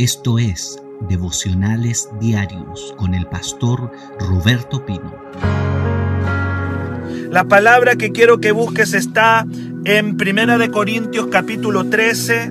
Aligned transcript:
Esto 0.00 0.38
es 0.38 0.82
Devocionales 1.10 2.08
Diarios 2.18 2.94
con 2.96 3.12
el 3.12 3.26
pastor 3.26 3.92
Roberto 4.18 4.86
Pino. 4.86 5.14
La 7.28 7.44
palabra 7.44 7.96
que 7.96 8.10
quiero 8.10 8.40
que 8.40 8.52
busques 8.52 8.94
está 8.94 9.46
en 9.84 10.16
Primera 10.16 10.56
de 10.56 10.70
Corintios 10.70 11.26
capítulo 11.26 11.90
13, 11.90 12.50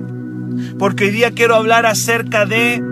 porque 0.78 1.06
hoy 1.06 1.10
día 1.10 1.32
quiero 1.32 1.56
hablar 1.56 1.86
acerca 1.86 2.46
de 2.46 2.84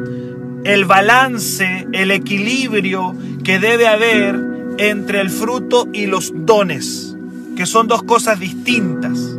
el 0.65 0.85
balance, 0.87 1.87
el 1.93 2.11
equilibrio 2.11 3.15
que 3.45 3.61
debe 3.61 3.87
haber 3.87 4.75
entre 4.79 5.21
el 5.21 5.31
fruto 5.31 5.87
y 5.93 6.07
los 6.07 6.33
dones, 6.35 7.17
que 7.57 7.65
son 7.65 7.87
dos 7.87 8.03
cosas 8.03 8.41
distintas 8.41 9.38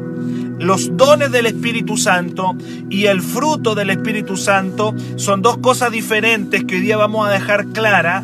los 0.59 0.95
dones 0.97 1.31
del 1.31 1.45
Espíritu 1.45 1.97
Santo 1.97 2.55
y 2.89 3.05
el 3.05 3.21
fruto 3.21 3.75
del 3.75 3.89
Espíritu 3.89 4.37
Santo 4.37 4.93
son 5.15 5.41
dos 5.41 5.57
cosas 5.57 5.91
diferentes 5.91 6.65
que 6.65 6.75
hoy 6.75 6.81
día 6.81 6.97
vamos 6.97 7.27
a 7.27 7.31
dejar 7.31 7.67
clara 7.67 8.23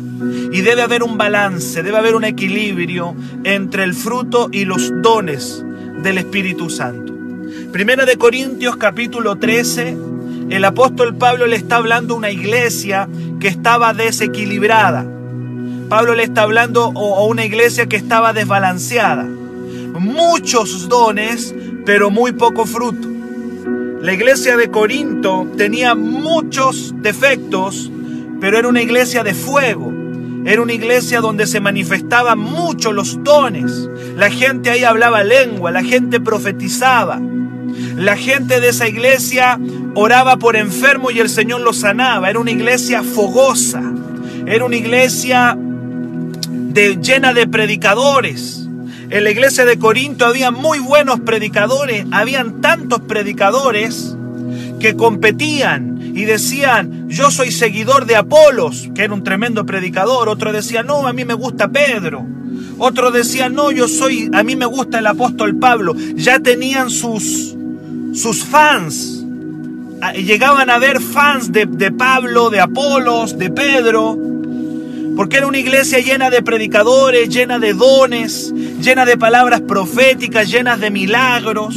y 0.52 0.60
debe 0.60 0.82
haber 0.82 1.02
un 1.02 1.16
balance, 1.16 1.82
debe 1.82 1.98
haber 1.98 2.14
un 2.14 2.24
equilibrio 2.24 3.14
entre 3.44 3.84
el 3.84 3.94
fruto 3.94 4.48
y 4.52 4.64
los 4.64 4.92
dones 5.02 5.64
del 6.02 6.18
Espíritu 6.18 6.70
Santo. 6.70 7.14
Primera 7.72 8.04
de 8.04 8.16
Corintios 8.16 8.76
capítulo 8.76 9.36
13, 9.36 9.96
el 10.50 10.64
apóstol 10.64 11.16
Pablo 11.16 11.46
le 11.46 11.56
está 11.56 11.76
hablando 11.76 12.14
a 12.14 12.16
una 12.18 12.30
iglesia 12.30 13.08
que 13.40 13.48
estaba 13.48 13.94
desequilibrada. 13.94 15.06
Pablo 15.88 16.14
le 16.14 16.24
está 16.24 16.42
hablando 16.42 16.92
a 16.96 17.24
una 17.24 17.44
iglesia 17.44 17.86
que 17.86 17.96
estaba 17.96 18.32
desbalanceada. 18.32 19.24
Muchos 19.24 20.88
dones, 20.88 21.54
pero 21.86 22.10
muy 22.10 22.32
poco 22.32 22.66
fruto. 22.66 23.08
La 24.02 24.12
iglesia 24.12 24.56
de 24.56 24.70
Corinto 24.70 25.48
tenía 25.56 25.94
muchos 25.94 26.92
defectos, 26.98 27.90
pero 28.40 28.58
era 28.58 28.68
una 28.68 28.82
iglesia 28.82 29.22
de 29.22 29.32
fuego. 29.32 29.94
Era 30.44 30.62
una 30.62 30.74
iglesia 30.74 31.20
donde 31.20 31.46
se 31.46 31.60
manifestaban 31.60 32.38
mucho 32.38 32.92
los 32.92 33.22
dones. 33.24 33.88
La 34.16 34.30
gente 34.30 34.70
ahí 34.70 34.84
hablaba 34.84 35.24
lengua, 35.24 35.70
la 35.70 35.82
gente 35.82 36.20
profetizaba. 36.20 37.20
La 37.96 38.16
gente 38.16 38.60
de 38.60 38.68
esa 38.68 38.88
iglesia 38.88 39.58
oraba 39.94 40.36
por 40.36 40.56
enfermo 40.56 41.10
y 41.10 41.20
el 41.20 41.28
Señor 41.28 41.62
los 41.62 41.78
sanaba. 41.78 42.28
Era 42.28 42.38
una 42.38 42.50
iglesia 42.50 43.02
fogosa. 43.02 43.82
Era 44.44 44.64
una 44.64 44.76
iglesia 44.76 45.56
llena 47.00 47.32
de 47.32 47.46
predicadores. 47.48 48.65
En 49.08 49.22
la 49.22 49.30
iglesia 49.30 49.64
de 49.64 49.78
Corinto 49.78 50.26
había 50.26 50.50
muy 50.50 50.80
buenos 50.80 51.20
predicadores, 51.20 52.06
habían 52.10 52.60
tantos 52.60 53.00
predicadores 53.02 54.16
que 54.80 54.96
competían 54.96 56.12
y 56.16 56.24
decían, 56.24 57.08
yo 57.08 57.30
soy 57.30 57.52
seguidor 57.52 58.06
de 58.06 58.16
Apolos, 58.16 58.88
que 58.94 59.04
era 59.04 59.14
un 59.14 59.22
tremendo 59.22 59.64
predicador, 59.64 60.28
otro 60.28 60.52
decía, 60.52 60.82
no, 60.82 61.06
a 61.06 61.12
mí 61.12 61.24
me 61.24 61.34
gusta 61.34 61.68
Pedro, 61.68 62.26
otro 62.78 63.12
decía, 63.12 63.48
no, 63.48 63.70
yo 63.70 63.86
soy, 63.86 64.28
a 64.32 64.42
mí 64.42 64.56
me 64.56 64.66
gusta 64.66 64.98
el 64.98 65.06
apóstol 65.06 65.56
Pablo, 65.56 65.94
ya 66.16 66.40
tenían 66.40 66.90
sus, 66.90 67.54
sus 68.12 68.44
fans, 68.44 69.24
ah, 70.00 70.14
llegaban 70.14 70.68
a 70.68 70.78
ver 70.78 71.00
fans 71.00 71.52
de, 71.52 71.66
de 71.66 71.92
Pablo, 71.92 72.50
de 72.50 72.60
Apolos, 72.60 73.38
de 73.38 73.50
Pedro, 73.50 74.18
porque 75.16 75.38
era 75.38 75.46
una 75.46 75.58
iglesia 75.58 75.98
llena 76.00 76.28
de 76.28 76.42
predicadores, 76.42 77.30
llena 77.30 77.58
de 77.58 77.72
dones, 77.72 78.52
llena 78.80 79.06
de 79.06 79.16
palabras 79.16 79.62
proféticas, 79.62 80.50
llenas 80.50 80.78
de 80.78 80.90
milagros, 80.90 81.74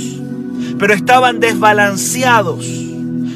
pero 0.77 0.93
estaban 0.93 1.39
desbalanceados. 1.39 2.65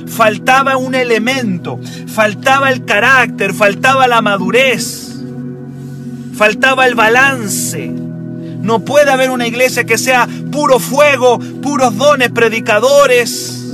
Faltaba 0.07 0.75
un 0.75 0.93
elemento, 0.93 1.79
faltaba 2.07 2.69
el 2.69 2.83
carácter, 2.83 3.53
faltaba 3.53 4.07
la 4.07 4.21
madurez, 4.21 5.15
faltaba 6.35 6.85
el 6.85 6.95
balance. 6.95 7.88
No 7.88 8.79
puede 8.83 9.09
haber 9.09 9.29
una 9.31 9.47
iglesia 9.47 9.85
que 9.85 9.97
sea 9.97 10.28
puro 10.51 10.79
fuego, 10.79 11.39
puros 11.61 11.95
dones, 11.97 12.29
predicadores. 12.29 13.72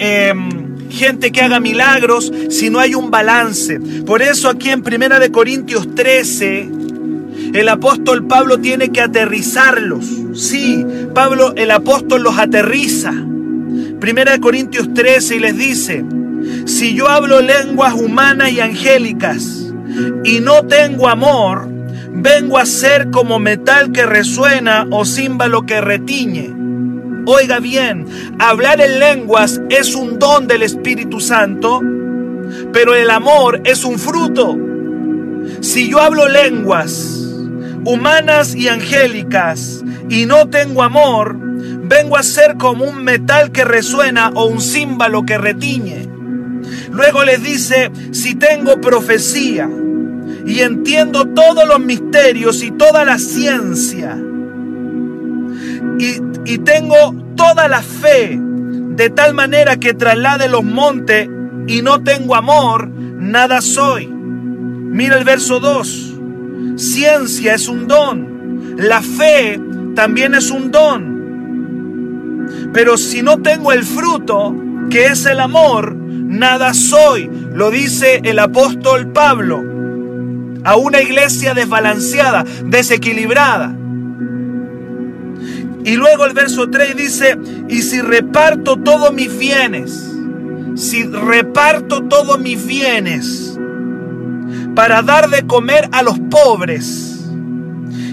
Eh, 0.00 0.34
gente 0.90 1.32
que 1.32 1.40
haga 1.40 1.60
milagros 1.60 2.32
si 2.50 2.70
no 2.70 2.80
hay 2.80 2.94
un 2.94 3.10
balance. 3.10 3.80
Por 4.06 4.22
eso 4.22 4.48
aquí 4.48 4.70
en 4.70 4.82
Primera 4.82 5.18
de 5.18 5.30
Corintios 5.30 5.94
13 5.94 6.78
el 7.54 7.68
apóstol 7.68 8.26
Pablo 8.26 8.58
tiene 8.58 8.90
que 8.90 9.00
aterrizarlos. 9.00 10.04
Sí, 10.34 10.84
Pablo 11.14 11.54
el 11.56 11.70
apóstol 11.70 12.22
los 12.22 12.38
aterriza. 12.38 13.12
Primera 14.00 14.32
de 14.32 14.40
Corintios 14.40 14.92
13 14.92 15.36
y 15.36 15.38
les 15.38 15.56
dice, 15.56 16.04
si 16.66 16.94
yo 16.94 17.08
hablo 17.08 17.40
lenguas 17.40 17.94
humanas 17.94 18.52
y 18.52 18.60
angélicas 18.60 19.72
y 20.24 20.40
no 20.40 20.66
tengo 20.66 21.08
amor, 21.08 21.68
vengo 22.12 22.58
a 22.58 22.66
ser 22.66 23.10
como 23.10 23.38
metal 23.38 23.92
que 23.92 24.06
resuena 24.06 24.86
o 24.90 25.04
címbalo 25.04 25.62
que 25.66 25.80
retiñe. 25.80 26.57
Oiga 27.30 27.60
bien, 27.60 28.06
hablar 28.38 28.80
en 28.80 29.00
lenguas 29.00 29.60
es 29.68 29.94
un 29.94 30.18
don 30.18 30.46
del 30.46 30.62
Espíritu 30.62 31.20
Santo, 31.20 31.82
pero 32.72 32.94
el 32.94 33.10
amor 33.10 33.60
es 33.64 33.84
un 33.84 33.98
fruto. 33.98 34.56
Si 35.60 35.90
yo 35.90 36.00
hablo 36.00 36.26
lenguas 36.26 37.26
humanas 37.84 38.54
y 38.54 38.68
angélicas 38.68 39.84
y 40.08 40.24
no 40.24 40.48
tengo 40.48 40.82
amor, 40.82 41.36
vengo 41.38 42.16
a 42.16 42.22
ser 42.22 42.56
como 42.56 42.86
un 42.86 43.04
metal 43.04 43.52
que 43.52 43.66
resuena 43.66 44.30
o 44.34 44.46
un 44.46 44.62
címbalo 44.62 45.26
que 45.26 45.36
retiñe. 45.36 46.08
Luego 46.90 47.24
les 47.24 47.42
dice, 47.42 47.90
si 48.10 48.36
tengo 48.36 48.80
profecía 48.80 49.68
y 50.46 50.60
entiendo 50.60 51.26
todos 51.26 51.68
los 51.68 51.80
misterios 51.80 52.62
y 52.62 52.70
toda 52.70 53.04
la 53.04 53.18
ciencia, 53.18 54.18
y, 55.98 56.27
y 56.48 56.58
tengo 56.58 57.14
toda 57.36 57.68
la 57.68 57.82
fe 57.82 58.40
de 58.40 59.10
tal 59.10 59.34
manera 59.34 59.76
que 59.76 59.92
traslade 59.92 60.48
los 60.48 60.64
montes 60.64 61.28
y 61.66 61.82
no 61.82 62.02
tengo 62.02 62.34
amor, 62.34 62.88
nada 62.88 63.60
soy. 63.60 64.06
Mira 64.06 65.18
el 65.18 65.24
verso 65.24 65.60
2. 65.60 66.14
Ciencia 66.76 67.54
es 67.54 67.68
un 67.68 67.86
don. 67.86 68.76
La 68.78 69.02
fe 69.02 69.60
también 69.94 70.34
es 70.34 70.50
un 70.50 70.70
don. 70.70 72.48
Pero 72.72 72.96
si 72.96 73.20
no 73.20 73.42
tengo 73.42 73.72
el 73.72 73.84
fruto, 73.84 74.56
que 74.88 75.04
es 75.08 75.26
el 75.26 75.40
amor, 75.40 75.94
nada 75.94 76.72
soy. 76.72 77.30
Lo 77.52 77.70
dice 77.70 78.22
el 78.24 78.38
apóstol 78.38 79.12
Pablo 79.12 79.62
a 80.64 80.76
una 80.76 81.02
iglesia 81.02 81.52
desbalanceada, 81.52 82.44
desequilibrada. 82.64 83.77
Y 85.88 85.96
luego 85.96 86.26
el 86.26 86.34
verso 86.34 86.68
3 86.68 86.94
dice, 86.94 87.38
y 87.66 87.80
si 87.80 88.02
reparto 88.02 88.76
todos 88.76 89.10
mis 89.10 89.38
bienes, 89.38 90.14
si 90.74 91.04
reparto 91.04 92.02
todos 92.02 92.38
mis 92.38 92.62
bienes 92.66 93.58
para 94.74 95.00
dar 95.00 95.30
de 95.30 95.46
comer 95.46 95.88
a 95.92 96.02
los 96.02 96.18
pobres, 96.18 97.30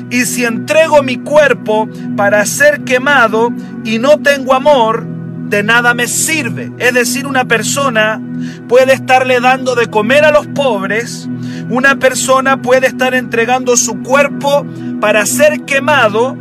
y 0.09 0.21
si 0.21 0.45
entrego 0.45 1.03
mi 1.03 1.17
cuerpo 1.17 1.89
para 2.15 2.45
ser 2.45 2.85
quemado 2.85 3.51
y 3.83 3.99
no 3.99 4.21
tengo 4.21 4.53
amor, 4.53 5.05
de 5.49 5.61
nada 5.61 5.93
me 5.93 6.07
sirve. 6.07 6.71
Es 6.77 6.93
decir, 6.93 7.27
una 7.27 7.43
persona 7.43 8.21
puede 8.69 8.93
estarle 8.93 9.41
dando 9.41 9.75
de 9.75 9.87
comer 9.87 10.23
a 10.23 10.31
los 10.31 10.47
pobres, 10.47 11.27
una 11.69 11.97
persona 11.97 12.61
puede 12.61 12.87
estar 12.87 13.13
entregando 13.13 13.75
su 13.75 14.01
cuerpo 14.01 14.65
para 15.01 15.25
ser 15.25 15.65
quemado 15.65 16.37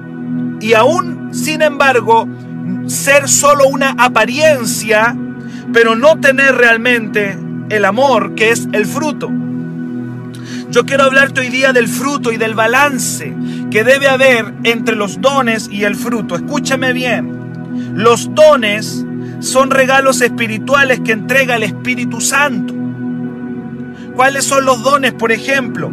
y 0.60 0.74
aún 0.74 1.13
sin 1.34 1.62
embargo, 1.62 2.28
ser 2.86 3.28
solo 3.28 3.66
una 3.66 3.90
apariencia, 3.98 5.16
pero 5.72 5.96
no 5.96 6.20
tener 6.20 6.54
realmente 6.54 7.36
el 7.70 7.84
amor 7.84 8.34
que 8.36 8.50
es 8.50 8.68
el 8.72 8.86
fruto. 8.86 9.30
Yo 10.70 10.86
quiero 10.86 11.04
hablarte 11.04 11.40
hoy 11.40 11.48
día 11.48 11.72
del 11.72 11.88
fruto 11.88 12.32
y 12.32 12.36
del 12.36 12.54
balance 12.54 13.34
que 13.70 13.82
debe 13.82 14.08
haber 14.08 14.54
entre 14.62 14.94
los 14.94 15.20
dones 15.20 15.68
y 15.70 15.84
el 15.84 15.96
fruto. 15.96 16.36
Escúchame 16.36 16.92
bien. 16.92 17.92
Los 17.94 18.32
dones 18.34 19.04
son 19.40 19.70
regalos 19.70 20.20
espirituales 20.20 21.00
que 21.00 21.12
entrega 21.12 21.56
el 21.56 21.64
Espíritu 21.64 22.20
Santo. 22.20 22.74
¿Cuáles 24.14 24.44
son 24.44 24.64
los 24.64 24.82
dones? 24.82 25.12
Por 25.12 25.32
ejemplo, 25.32 25.90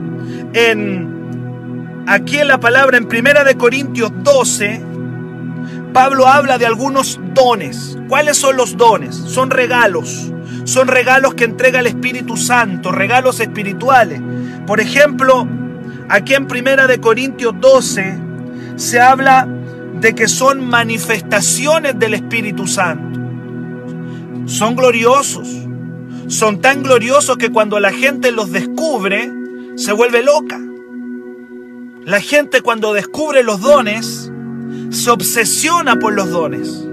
en 0.54 2.04
aquí 2.06 2.38
en 2.38 2.48
la 2.48 2.60
palabra 2.60 2.98
en 2.98 3.08
Primera 3.08 3.44
de 3.44 3.56
Corintios 3.56 4.12
12 4.24 4.91
Pablo 5.94 6.28
habla 6.28 6.58
de 6.58 6.66
algunos 6.66 7.20
dones. 7.34 7.98
¿Cuáles 8.08 8.38
son 8.38 8.58
los 8.58 8.78
dones? 8.78 9.16
Son 9.16 9.50
regalos. 9.50 10.32
Son 10.64 10.88
regalos 10.88 11.34
que 11.34 11.46
entrega 11.46 11.80
el 11.80 11.88
Espíritu 11.88 12.38
Santo, 12.38 12.92
regalos 12.92 13.40
espirituales. 13.40 14.22
Por 14.68 14.80
ejemplo, 14.80 15.48
aquí 16.10 16.34
en 16.34 16.48
Primera 16.48 16.88
de 16.88 17.00
Corintios 17.00 17.54
12 17.60 18.20
se 18.76 19.00
habla 19.00 19.48
de 20.00 20.16
que 20.16 20.28
son 20.28 20.68
manifestaciones 20.68 21.98
del 22.00 22.14
Espíritu 22.14 22.68
Santo. 22.68 23.20
Son 24.46 24.76
gloriosos, 24.76 25.48
son 26.28 26.62
tan 26.62 26.84
gloriosos 26.84 27.38
que 27.38 27.52
cuando 27.52 27.80
la 27.80 27.92
gente 27.92 28.32
los 28.32 28.52
descubre, 28.52 29.32
se 29.76 29.92
vuelve 29.94 30.24
loca. 30.24 30.60
La 32.04 32.20
gente 32.20 32.62
cuando 32.62 32.94
descubre 32.94 33.44
los 33.44 33.62
dones, 33.62 34.31
se 34.92 35.10
obsesiona 35.10 35.98
por 35.98 36.14
los 36.14 36.30
dones. 36.30 36.86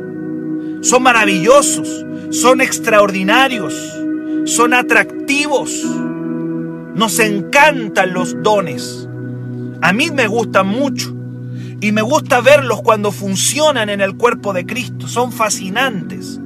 Son 0.81 1.03
maravillosos, 1.03 2.07
son 2.31 2.61
extraordinarios, 2.61 3.75
son 4.45 4.73
atractivos. 4.73 5.85
Nos 6.95 7.19
encantan 7.19 8.15
los 8.15 8.41
dones. 8.43 9.09
A 9.83 9.93
mí 9.93 10.11
me 10.11 10.27
gustan 10.27 10.67
mucho 10.69 11.15
y 11.81 11.93
me 11.93 12.03
gusta 12.03 12.41
verlos 12.41 12.83
cuando 12.83 13.13
funcionan 13.13 13.89
en 13.89 14.01
el 14.01 14.17
cuerpo 14.17 14.53
de 14.53 14.65
Cristo. 14.65 15.07
Son 15.09 15.33
fascinantes. 15.33 16.41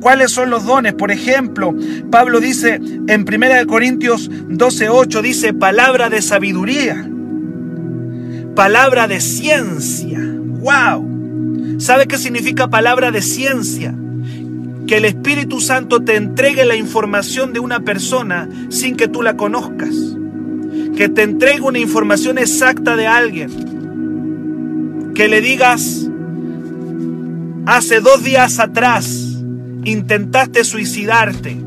¿Cuáles 0.00 0.32
son 0.32 0.50
los 0.50 0.66
dones? 0.66 0.94
Por 0.94 1.10
ejemplo, 1.10 1.74
Pablo 2.10 2.40
dice 2.40 2.74
en 2.74 3.24
1 3.26 3.66
Corintios 3.66 4.30
12:8 4.30 5.22
dice 5.22 5.54
palabra 5.54 6.10
de 6.10 6.20
sabiduría, 6.22 7.08
palabra 8.54 9.06
de 9.06 9.20
ciencia. 9.20 10.34
¡Wow! 10.64 11.76
¿Sabe 11.78 12.06
qué 12.06 12.16
significa 12.16 12.68
palabra 12.68 13.10
de 13.10 13.20
ciencia? 13.20 13.94
Que 14.86 14.96
el 14.96 15.04
Espíritu 15.04 15.60
Santo 15.60 16.02
te 16.02 16.16
entregue 16.16 16.64
la 16.64 16.74
información 16.74 17.52
de 17.52 17.60
una 17.60 17.80
persona 17.80 18.48
sin 18.70 18.96
que 18.96 19.06
tú 19.06 19.20
la 19.20 19.36
conozcas. 19.36 19.94
Que 20.96 21.10
te 21.10 21.22
entregue 21.22 21.60
una 21.60 21.78
información 21.78 22.38
exacta 22.38 22.96
de 22.96 23.06
alguien. 23.06 23.50
Que 25.14 25.28
le 25.28 25.42
digas, 25.42 26.08
hace 27.66 28.00
dos 28.00 28.24
días 28.24 28.58
atrás, 28.58 29.36
intentaste 29.84 30.64
suicidarte 30.64 31.58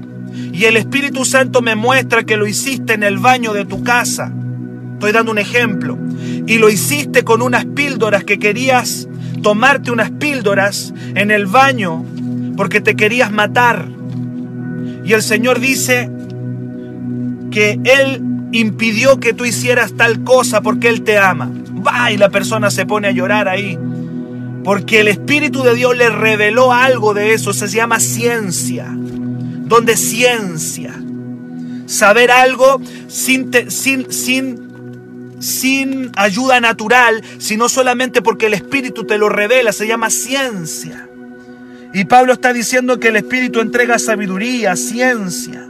y 0.51 0.65
el 0.65 0.75
Espíritu 0.75 1.23
Santo 1.23 1.61
me 1.61 1.75
muestra 1.75 2.23
que 2.23 2.35
lo 2.35 2.47
hiciste 2.47 2.93
en 2.93 3.03
el 3.03 3.19
baño 3.19 3.53
de 3.53 3.65
tu 3.65 3.83
casa. 3.83 4.33
Estoy 4.97 5.11
dando 5.11 5.31
un 5.31 5.37
ejemplo. 5.37 5.95
Y 6.47 6.57
lo 6.57 6.69
hiciste 6.69 7.23
con 7.23 7.43
unas 7.43 7.65
píldoras 7.65 8.23
que 8.23 8.39
querías 8.39 9.07
tomarte 9.43 9.91
unas 9.91 10.09
píldoras 10.09 10.91
en 11.13 11.29
el 11.29 11.45
baño 11.45 12.03
porque 12.55 12.81
te 12.81 12.95
querías 12.95 13.31
matar. 13.31 13.87
Y 15.05 15.13
el 15.13 15.21
Señor 15.21 15.59
dice 15.59 16.09
que 17.51 17.79
Él 17.83 18.23
impidió 18.51 19.19
que 19.19 19.33
tú 19.33 19.45
hicieras 19.45 19.93
tal 19.93 20.23
cosa 20.23 20.61
porque 20.61 20.89
Él 20.89 21.03
te 21.03 21.19
ama. 21.19 21.51
Va 21.85 22.11
y 22.11 22.17
la 22.17 22.29
persona 22.29 22.71
se 22.71 22.87
pone 22.87 23.09
a 23.09 23.11
llorar 23.11 23.47
ahí 23.47 23.77
porque 24.63 24.99
el 24.99 25.09
Espíritu 25.09 25.61
de 25.61 25.75
Dios 25.75 25.95
le 25.95 26.09
reveló 26.09 26.73
algo 26.73 27.13
de 27.13 27.33
eso. 27.33 27.53
Se 27.53 27.67
llama 27.67 27.99
ciencia. 27.99 28.87
Donde 28.89 29.95
ciencia. 29.95 30.93
Saber 31.85 32.31
algo 32.31 32.81
sin, 33.07 33.49
sin, 33.69 34.11
sin, 34.11 34.66
sin 35.39 36.11
ayuda 36.15 36.59
natural, 36.59 37.23
sino 37.37 37.69
solamente 37.69 38.21
porque 38.21 38.47
el 38.47 38.53
Espíritu 38.53 39.05
te 39.05 39.17
lo 39.17 39.29
revela. 39.29 39.71
Se 39.71 39.87
llama 39.87 40.09
ciencia. 40.09 41.07
Y 41.93 42.05
Pablo 42.05 42.33
está 42.33 42.53
diciendo 42.53 42.99
que 42.99 43.09
el 43.09 43.15
Espíritu 43.15 43.59
entrega 43.59 43.99
sabiduría, 43.99 44.75
ciencia. 44.75 45.67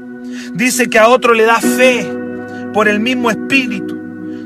Dice 0.54 0.90
que 0.90 1.00
a 1.00 1.08
otro 1.08 1.34
le 1.34 1.44
da 1.44 1.60
fe 1.60 2.06
por 2.74 2.88
el 2.88 3.00
mismo 3.00 3.30
Espíritu 3.30 3.98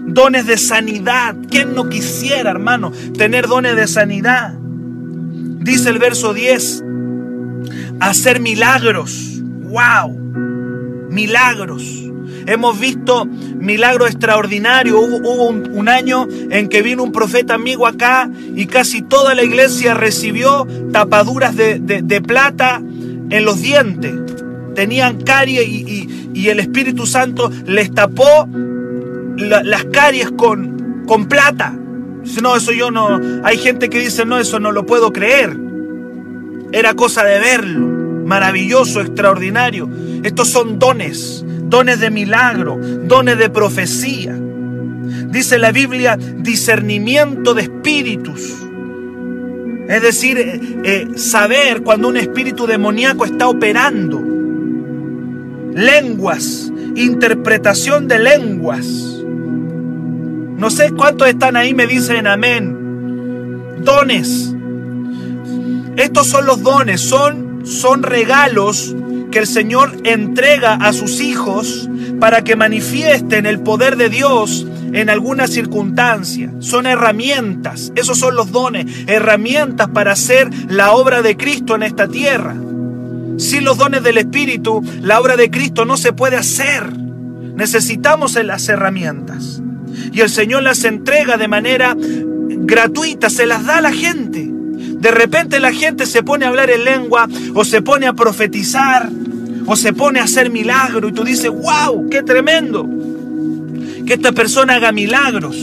dones 0.05 0.45
de 0.47 0.57
sanidad. 0.57 1.35
¿Quién 1.49 1.73
no 1.75 1.89
quisiera, 1.89 2.51
hermano, 2.51 2.91
tener 3.17 3.47
dones 3.47 3.75
de 3.75 3.87
sanidad? 3.87 4.53
Dice 4.59 5.89
el 5.89 5.99
verso 5.99 6.33
10, 6.33 6.83
hacer 7.99 8.39
milagros. 8.39 9.41
¡Wow! 9.41 10.17
Milagros. 11.09 11.83
Hemos 12.45 12.79
visto 12.79 13.25
milagros 13.25 14.09
extraordinarios. 14.09 14.97
Hubo, 14.97 15.47
un, 15.47 15.89
año 15.89 16.27
en 16.49 16.69
que 16.69 16.81
vino 16.81 17.03
un 17.03 17.11
profeta 17.11 17.55
amigo 17.55 17.87
acá 17.87 18.29
y 18.55 18.65
casi 18.65 19.01
toda 19.01 19.35
la 19.35 19.43
iglesia 19.43 19.93
recibió 19.93 20.67
tapaduras 20.91 21.55
de, 21.55 22.21
plata 22.25 22.81
en 23.29 23.45
los 23.45 23.61
dientes. 23.61 24.13
Tenían 24.75 25.21
caries 25.21 25.67
y, 25.67 26.31
y 26.33 26.49
el 26.49 26.59
Espíritu 26.59 27.05
Santo 27.05 27.51
les 27.65 27.93
tapó 27.93 28.47
las 29.37 29.85
caries 29.85 30.31
con, 30.31 31.03
con 31.07 31.27
plata. 31.27 31.73
no, 32.41 32.55
eso 32.55 32.71
yo 32.71 32.91
no. 32.91 33.19
Hay 33.43 33.57
gente 33.57 33.89
que 33.89 33.99
dice, 33.99 34.25
no, 34.25 34.39
eso 34.39 34.59
no 34.59 34.71
lo 34.71 34.85
puedo 34.85 35.11
creer. 35.11 35.57
Era 36.71 36.93
cosa 36.93 37.23
de 37.23 37.39
verlo. 37.39 37.87
Maravilloso, 38.25 39.01
extraordinario. 39.01 39.89
Estos 40.23 40.49
son 40.49 40.79
dones, 40.79 41.43
dones 41.71 41.99
de 41.99 42.11
milagro, 42.11 42.79
dones 43.05 43.39
de 43.39 43.49
profecía. 43.49 44.37
Dice 45.29 45.57
la 45.57 45.71
Biblia, 45.71 46.15
discernimiento 46.17 47.55
de 47.55 47.63
espíritus. 47.63 48.53
Es 49.89 50.01
decir, 50.03 50.37
eh, 50.37 50.61
eh, 50.83 51.07
saber 51.15 51.81
cuando 51.81 52.09
un 52.09 52.17
espíritu 52.17 52.67
demoníaco 52.67 53.25
está 53.25 53.47
operando. 53.47 54.21
Lenguas, 55.73 56.71
interpretación 56.95 58.07
de 58.07 58.19
lenguas 58.19 59.11
no 60.61 60.69
sé 60.69 60.91
cuántos 60.91 61.27
están 61.27 61.55
ahí, 61.55 61.73
me 61.73 61.87
dicen 61.87 62.27
amén. 62.27 62.77
Dones. 63.83 64.53
Estos 65.97 66.27
son 66.27 66.45
los 66.45 66.61
dones, 66.61 67.01
son, 67.01 67.65
son 67.65 68.03
regalos 68.03 68.95
que 69.31 69.39
el 69.39 69.47
Señor 69.47 69.97
entrega 70.03 70.73
a 70.73 70.93
sus 70.93 71.21
hijos 71.21 71.89
para 72.19 72.43
que 72.43 72.55
manifiesten 72.55 73.45
el 73.45 73.61
poder 73.61 73.95
de 73.95 74.09
Dios 74.09 74.67
en 74.93 75.09
alguna 75.09 75.47
circunstancia. 75.47 76.51
Son 76.59 76.85
herramientas, 76.85 77.91
esos 77.95 78.19
son 78.19 78.35
los 78.35 78.51
dones, 78.51 78.85
herramientas 79.07 79.89
para 79.89 80.11
hacer 80.11 80.49
la 80.69 80.91
obra 80.91 81.21
de 81.21 81.37
Cristo 81.37 81.75
en 81.75 81.83
esta 81.83 82.07
tierra. 82.07 82.55
Sin 83.37 83.63
los 83.63 83.77
dones 83.77 84.03
del 84.03 84.17
Espíritu, 84.17 84.83
la 85.01 85.19
obra 85.19 85.35
de 85.35 85.49
Cristo 85.49 85.85
no 85.85 85.97
se 85.97 86.13
puede 86.13 86.35
hacer. 86.35 86.95
Necesitamos 87.55 88.35
las 88.43 88.69
herramientas 88.69 89.61
y 90.11 90.21
el 90.21 90.29
Señor 90.29 90.63
las 90.63 90.83
entrega 90.83 91.37
de 91.37 91.47
manera 91.47 91.95
gratuita, 91.97 93.29
se 93.29 93.45
las 93.45 93.65
da 93.65 93.77
a 93.77 93.81
la 93.81 93.91
gente. 93.91 94.50
De 95.01 95.09
repente 95.09 95.59
la 95.59 95.73
gente 95.73 96.05
se 96.05 96.21
pone 96.21 96.45
a 96.45 96.49
hablar 96.49 96.69
en 96.69 96.85
lengua 96.85 97.27
o 97.55 97.65
se 97.65 97.81
pone 97.81 98.05
a 98.05 98.13
profetizar 98.13 99.09
o 99.65 99.75
se 99.75 99.93
pone 99.93 100.19
a 100.19 100.25
hacer 100.25 100.51
milagro 100.51 101.09
y 101.09 101.11
tú 101.11 101.23
dices, 101.23 101.49
wow, 101.49 102.07
qué 102.09 102.21
tremendo 102.21 102.87
que 104.05 104.13
esta 104.13 104.31
persona 104.31 104.75
haga 104.75 104.91
milagros. 104.91 105.55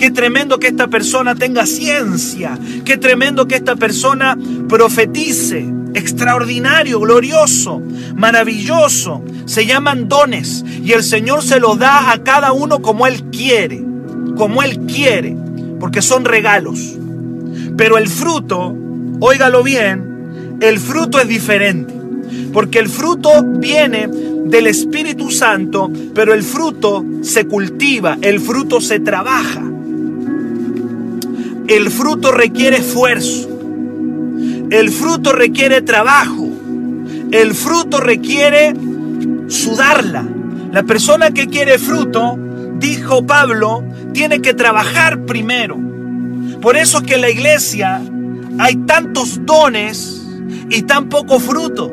Qué 0.00 0.10
tremendo 0.10 0.58
que 0.58 0.66
esta 0.66 0.88
persona 0.88 1.36
tenga 1.36 1.64
ciencia. 1.64 2.58
Qué 2.84 2.96
tremendo 2.96 3.46
que 3.46 3.54
esta 3.54 3.76
persona 3.76 4.36
profetice. 4.68 5.64
Extraordinario, 5.94 6.98
glorioso, 6.98 7.80
maravilloso. 8.16 9.22
Se 9.44 9.64
llaman 9.64 10.08
dones 10.08 10.64
y 10.82 10.90
el 10.90 11.04
Señor 11.04 11.44
se 11.44 11.60
los 11.60 11.78
da 11.78 12.10
a 12.10 12.24
cada 12.24 12.50
uno 12.50 12.82
como 12.82 13.06
Él 13.06 13.30
quiere. 13.30 13.80
Como 14.36 14.64
Él 14.64 14.80
quiere. 14.80 15.36
Porque 15.78 16.02
son 16.02 16.24
regalos. 16.24 16.98
Pero 17.76 17.98
el 17.98 18.08
fruto, 18.08 18.76
óigalo 19.20 19.62
bien, 19.62 20.58
el 20.60 20.78
fruto 20.78 21.20
es 21.20 21.28
diferente. 21.28 21.94
Porque 22.52 22.78
el 22.78 22.88
fruto 22.88 23.42
viene 23.42 24.08
del 24.08 24.66
Espíritu 24.66 25.30
Santo, 25.30 25.90
pero 26.14 26.34
el 26.34 26.42
fruto 26.42 27.04
se 27.22 27.46
cultiva, 27.46 28.18
el 28.20 28.40
fruto 28.40 28.80
se 28.80 29.00
trabaja. 29.00 29.62
El 31.68 31.90
fruto 31.90 32.32
requiere 32.32 32.78
esfuerzo. 32.78 33.48
El 34.70 34.90
fruto 34.90 35.32
requiere 35.32 35.80
trabajo. 35.82 36.48
El 37.30 37.54
fruto 37.54 38.00
requiere 38.00 38.74
sudarla. 39.48 40.26
La 40.72 40.82
persona 40.82 41.30
que 41.30 41.46
quiere 41.46 41.78
fruto, 41.78 42.38
dijo 42.78 43.26
Pablo, 43.26 43.84
tiene 44.12 44.40
que 44.40 44.54
trabajar 44.54 45.24
primero. 45.24 45.91
Por 46.62 46.76
eso 46.76 46.98
es 46.98 47.04
que 47.04 47.14
en 47.16 47.20
la 47.20 47.30
iglesia 47.30 48.00
hay 48.58 48.76
tantos 48.76 49.44
dones 49.44 50.24
y 50.70 50.82
tan 50.82 51.08
poco 51.08 51.40
fruto. 51.40 51.92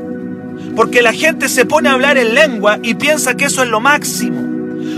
Porque 0.75 1.01
la 1.01 1.11
gente 1.11 1.49
se 1.49 1.65
pone 1.65 1.89
a 1.89 1.93
hablar 1.93 2.17
en 2.19 2.35
lengua 2.35 2.77
y 2.83 2.93
piensa 2.93 3.35
que 3.35 3.45
eso 3.45 3.63
es 3.63 3.69
lo 3.69 3.79
máximo. 3.79 4.47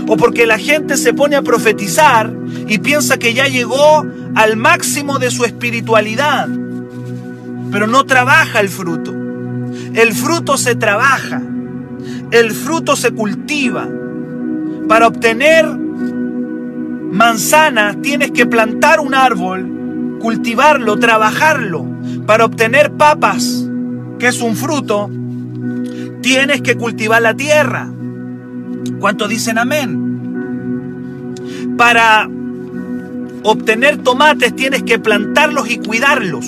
O 0.06 0.16
porque 0.18 0.46
la 0.46 0.58
gente 0.58 0.98
se 0.98 1.14
pone 1.14 1.36
a 1.36 1.42
profetizar 1.42 2.32
y 2.68 2.78
piensa 2.78 3.16
que 3.16 3.32
ya 3.32 3.48
llegó 3.48 4.06
al 4.34 4.56
máximo 4.56 5.18
de 5.18 5.30
su 5.30 5.44
espiritualidad, 5.44 6.48
pero 7.70 7.86
no 7.86 8.04
trabaja 8.04 8.60
el 8.60 8.68
fruto. 8.68 9.14
El 9.94 10.12
fruto 10.12 10.58
se 10.58 10.74
trabaja, 10.74 11.40
el 12.30 12.50
fruto 12.52 12.94
se 12.94 13.10
cultiva. 13.12 13.88
Para 14.88 15.06
obtener 15.06 15.66
manzanas 17.12 18.00
tienes 18.00 18.30
que 18.30 18.46
plantar 18.46 18.98
un 18.98 19.14
árbol, 19.14 20.18
cultivarlo, 20.18 20.98
trabajarlo. 20.98 21.86
Para 22.26 22.46
obtener 22.46 22.92
papas, 22.92 23.68
que 24.18 24.28
es 24.28 24.40
un 24.40 24.56
fruto, 24.56 25.10
tienes 26.22 26.62
que 26.62 26.76
cultivar 26.76 27.20
la 27.20 27.34
tierra. 27.34 27.92
¿Cuántos 28.98 29.28
dicen 29.28 29.58
amén? 29.58 31.34
Para 31.76 32.28
obtener 33.42 33.98
tomates 33.98 34.56
tienes 34.56 34.82
que 34.82 34.98
plantarlos 34.98 35.70
y 35.70 35.78
cuidarlos. 35.78 36.46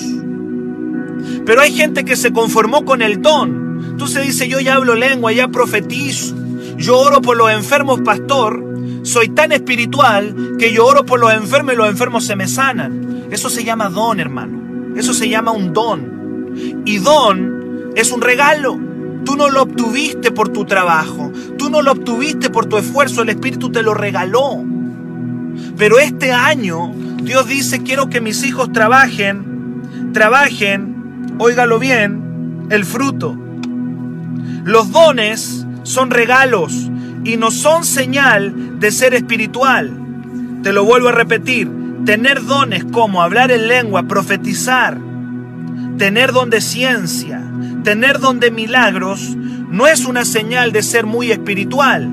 Pero 1.45 1.61
hay 1.61 1.73
gente 1.73 2.07
que 2.07 2.17
se 2.17 2.33
conformó 2.33 2.87
con 2.87 3.03
el 3.03 3.21
don. 3.21 3.81
Entonces 3.91 4.27
dice, 4.27 4.49
yo 4.49 4.61
ya 4.61 4.77
hablo 4.77 4.95
lengua, 4.95 5.33
ya 5.33 5.49
profetizo, 5.49 6.35
yo 6.79 6.99
oro 6.99 7.21
por 7.21 7.37
los 7.37 7.51
enfermos, 7.53 8.01
pastor. 8.01 8.64
Soy 9.05 9.29
tan 9.29 9.53
espiritual 9.53 10.57
que 10.59 10.73
yo 10.73 10.87
oro 10.87 11.05
por 11.05 11.21
los 11.21 11.33
enfermos 11.33 11.75
y 11.75 11.77
los 11.77 11.89
enfermos 11.89 12.25
se 12.25 12.37
me 12.37 12.49
sanan. 12.49 13.27
Eso 13.31 13.51
se 13.51 13.63
llama 13.63 13.91
don, 13.91 14.19
hermano. 14.19 14.97
Eso 14.97 15.13
se 15.13 15.29
llama 15.29 15.53
un 15.53 15.75
don. 15.75 16.83
Y 16.87 16.99
don 16.99 17.93
es 17.95 18.11
un 18.11 18.23
regalo. 18.23 18.81
Tú 19.25 19.37
no 19.37 19.51
lo 19.51 19.63
obtuviste 19.63 20.31
por 20.31 20.49
tu 20.49 20.65
trabajo. 20.65 21.31
Tú 21.59 21.69
no 21.69 21.83
lo 21.83 21.93
obtuviste 21.93 22.49
por 22.49 22.65
tu 22.65 22.79
esfuerzo. 22.79 23.23
El 23.23 23.29
Espíritu 23.29 23.71
te 23.71 23.83
lo 23.83 23.93
regaló. 23.93 24.65
Pero 25.77 25.99
este 25.99 26.33
año 26.33 26.91
Dios 27.23 27.47
dice, 27.47 27.83
quiero 27.83 28.09
que 28.09 28.23
mis 28.23 28.43
hijos 28.43 28.73
trabajen, 28.73 29.83
trabajen, 30.13 31.37
óigalo 31.39 31.79
bien, 31.79 32.67
el 32.71 32.87
fruto. 32.87 33.37
Los 34.65 34.91
dones 34.93 35.67
son 35.83 36.11
regalos 36.11 36.91
y 37.25 37.37
no 37.37 37.51
son 37.51 37.85
señal 37.85 38.79
de 38.79 38.91
ser 38.93 39.15
espiritual. 39.15 39.91
Te 40.63 40.73
lo 40.73 40.85
vuelvo 40.85 41.09
a 41.09 41.13
repetir, 41.13 41.71
tener 42.05 42.45
dones 42.45 42.85
como 42.85 43.23
hablar 43.23 43.51
en 43.51 43.67
lengua, 43.69 44.05
profetizar, 44.05 44.99
tener 45.99 46.33
don 46.33 46.51
de 46.51 46.61
ciencia, 46.61 47.43
tener 47.83 48.21
don 48.21 48.41
de 48.41 48.51
milagros, 48.51 49.37
no 49.71 49.87
es 49.87 50.05
una 50.05 50.25
señal 50.25 50.73
de 50.73 50.83
ser 50.83 51.07
muy 51.07 51.33
espiritual. 51.33 52.11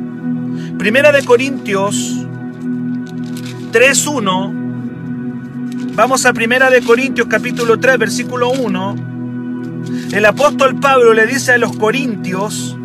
Primera 0.77 1.12
de 1.12 1.24
Corintios 1.24 2.25
3.1, 3.72 4.51
vamos 5.94 6.25
a 6.25 6.34
Primera 6.34 6.70
de 6.70 6.82
Corintios 6.82 7.27
capítulo 7.27 7.80
3 7.80 7.98
versículo 7.98 8.50
1, 8.51 8.96
el 10.13 10.25
apóstol 10.25 10.80
Pablo 10.80 11.13
le 11.13 11.25
dice 11.25 11.53
a 11.53 11.58
los 11.58 11.75
corintios 11.77 12.77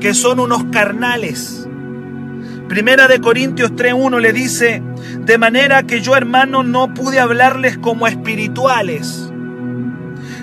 que 0.00 0.14
son 0.14 0.40
unos 0.40 0.64
carnales. 0.64 1.68
Primera 2.68 3.08
de 3.08 3.20
Corintios 3.20 3.72
3.1 3.72 4.20
le 4.20 4.32
dice, 4.32 4.82
de 5.20 5.38
manera 5.38 5.84
que 5.84 6.00
yo 6.00 6.16
hermano 6.16 6.62
no 6.62 6.92
pude 6.94 7.20
hablarles 7.20 7.78
como 7.78 8.06
espirituales, 8.06 9.32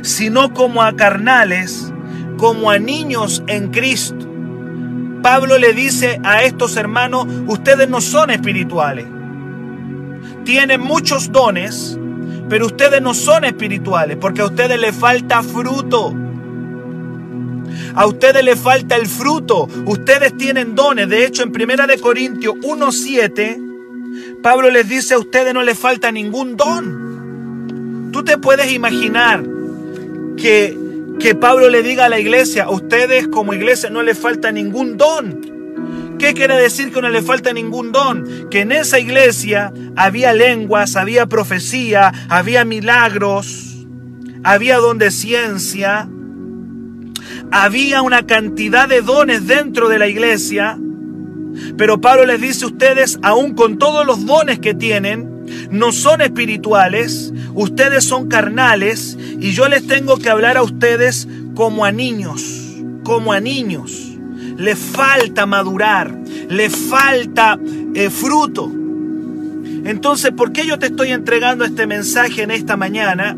sino 0.02 0.54
como 0.54 0.82
a 0.82 0.96
carnales, 0.96 1.92
como 2.38 2.72
a 2.72 2.80
niños 2.80 3.44
en 3.48 3.70
Cristo. 3.72 4.30
Pablo 5.22 5.58
le 5.58 5.74
dice 5.74 6.20
a 6.24 6.44
estos 6.44 6.78
hermanos, 6.78 7.28
ustedes 7.48 7.90
no 7.90 8.02
son 8.02 8.30
espirituales 8.30 9.06
tienen 10.44 10.82
muchos 10.82 11.32
dones, 11.32 11.98
pero 12.50 12.68
ustedes 12.68 13.02
no 13.02 13.14
son 13.14 13.46
espirituales 13.46 14.18
porque 14.20 14.42
a 14.42 14.46
ustedes 14.46 14.80
les 14.80 14.96
falta 14.96 15.42
fruto. 15.42 16.14
A 17.96 18.06
ustedes 18.08 18.44
les 18.44 18.60
falta 18.60 18.96
el 18.96 19.08
fruto. 19.08 19.68
Ustedes 19.86 20.36
tienen 20.38 20.76
dones. 20.76 21.10
De 21.10 21.26
hecho, 21.26 21.44
en 21.44 21.52
Primera 21.52 21.86
de 21.88 22.00
Corintios 22.00 22.56
1.7, 22.56 24.42
Pablo 24.42 24.70
les 24.70 24.88
dice 24.90 25.14
a 25.14 25.20
ustedes 25.20 25.54
no 25.54 25.64
les 25.64 25.78
falta 25.78 26.12
ningún 26.12 26.58
don. 26.58 28.12
Tú 28.12 28.24
te 28.24 28.38
puedes 28.38 28.72
imaginar 28.72 29.44
que, 30.38 30.78
que 31.20 31.36
Pablo 31.36 31.70
le 31.70 31.84
diga 31.84 32.06
a 32.06 32.10
la 32.10 32.20
iglesia, 32.20 32.66
a 32.66 32.72
ustedes 32.72 33.28
como 33.28 33.54
iglesia 33.54 33.90
no 33.90 34.04
les 34.04 34.18
falta 34.18 34.52
ningún 34.52 34.98
don. 34.98 36.18
¿Qué 36.20 36.34
quiere 36.34 36.56
decir 36.56 36.92
que 36.92 37.02
no 37.02 37.10
le 37.10 37.22
falta 37.22 37.54
ningún 37.54 37.92
don? 37.92 38.50
Que 38.50 38.62
en 38.62 38.72
esa 38.72 39.00
iglesia 39.00 39.74
había 39.96 40.34
lenguas, 40.34 40.96
había 40.96 41.26
profecía, 41.26 42.14
había 42.30 42.66
milagros, 42.66 43.86
había 44.44 44.78
don 44.78 45.00
de 45.00 45.12
ciencia, 45.12 46.08
había 47.52 48.02
una 48.02 48.26
cantidad 48.26 48.88
de 48.88 49.02
dones 49.02 49.48
dentro 49.48 49.90
de 49.90 50.00
la 50.00 50.08
iglesia. 50.08 50.78
Pero 51.78 52.02
Pablo 52.02 52.26
les 52.26 52.42
dice 52.42 52.66
a 52.66 52.68
ustedes, 52.68 53.20
aún 53.22 53.54
con 53.54 53.78
todos 53.78 54.06
los 54.06 54.26
dones 54.26 54.60
que 54.60 54.74
tienen, 54.74 55.46
no 55.70 55.92
son 55.92 56.22
espirituales, 56.22 57.34
ustedes 57.54 58.04
son 58.04 58.28
carnales 58.28 59.18
y 59.40 59.52
yo 59.52 59.68
les 59.68 59.86
tengo 59.86 60.18
que 60.18 60.30
hablar 60.30 60.58
a 60.58 60.64
ustedes 60.64 61.28
como 61.54 61.86
a 61.86 61.92
niños, 61.92 62.42
como 63.04 63.34
a 63.34 63.40
niños 63.40 64.14
le 64.58 64.76
falta 64.76 65.46
madurar, 65.46 66.16
le 66.50 66.70
falta 66.70 67.60
eh, 67.94 68.10
fruto. 68.10 68.72
Entonces, 69.86 70.32
¿por 70.32 70.52
qué 70.54 70.66
yo 70.66 70.80
te 70.80 70.88
estoy 70.88 71.12
entregando 71.12 71.66
este 71.66 71.88
mensaje 71.88 72.44
en 72.44 72.52
esta 72.52 72.78
mañana? 72.78 73.36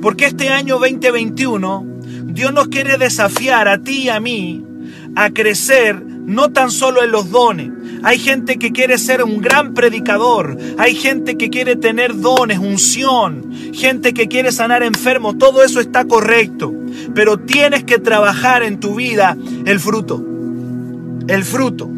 Porque 0.00 0.26
este 0.26 0.48
año 0.48 0.78
2021 0.78 1.93
Dios 2.34 2.52
nos 2.52 2.68
quiere 2.68 2.98
desafiar 2.98 3.68
a 3.68 3.78
ti 3.78 4.02
y 4.02 4.08
a 4.10 4.20
mí 4.20 4.62
a 5.16 5.30
crecer 5.30 6.04
no 6.04 6.50
tan 6.50 6.70
solo 6.70 7.02
en 7.02 7.10
los 7.10 7.30
dones. 7.30 7.70
Hay 8.02 8.18
gente 8.18 8.58
que 8.58 8.72
quiere 8.72 8.98
ser 8.98 9.22
un 9.22 9.40
gran 9.40 9.72
predicador, 9.72 10.58
hay 10.76 10.94
gente 10.94 11.38
que 11.38 11.48
quiere 11.48 11.76
tener 11.76 12.14
dones, 12.20 12.58
unción, 12.58 13.50
gente 13.72 14.12
que 14.12 14.28
quiere 14.28 14.52
sanar 14.52 14.82
enfermos, 14.82 15.38
todo 15.38 15.64
eso 15.64 15.80
está 15.80 16.04
correcto, 16.04 16.74
pero 17.14 17.38
tienes 17.38 17.84
que 17.84 17.98
trabajar 17.98 18.62
en 18.62 18.78
tu 18.78 18.96
vida 18.96 19.38
el 19.64 19.80
fruto 19.80 20.34
el 21.28 21.44
fruto. 21.44 21.90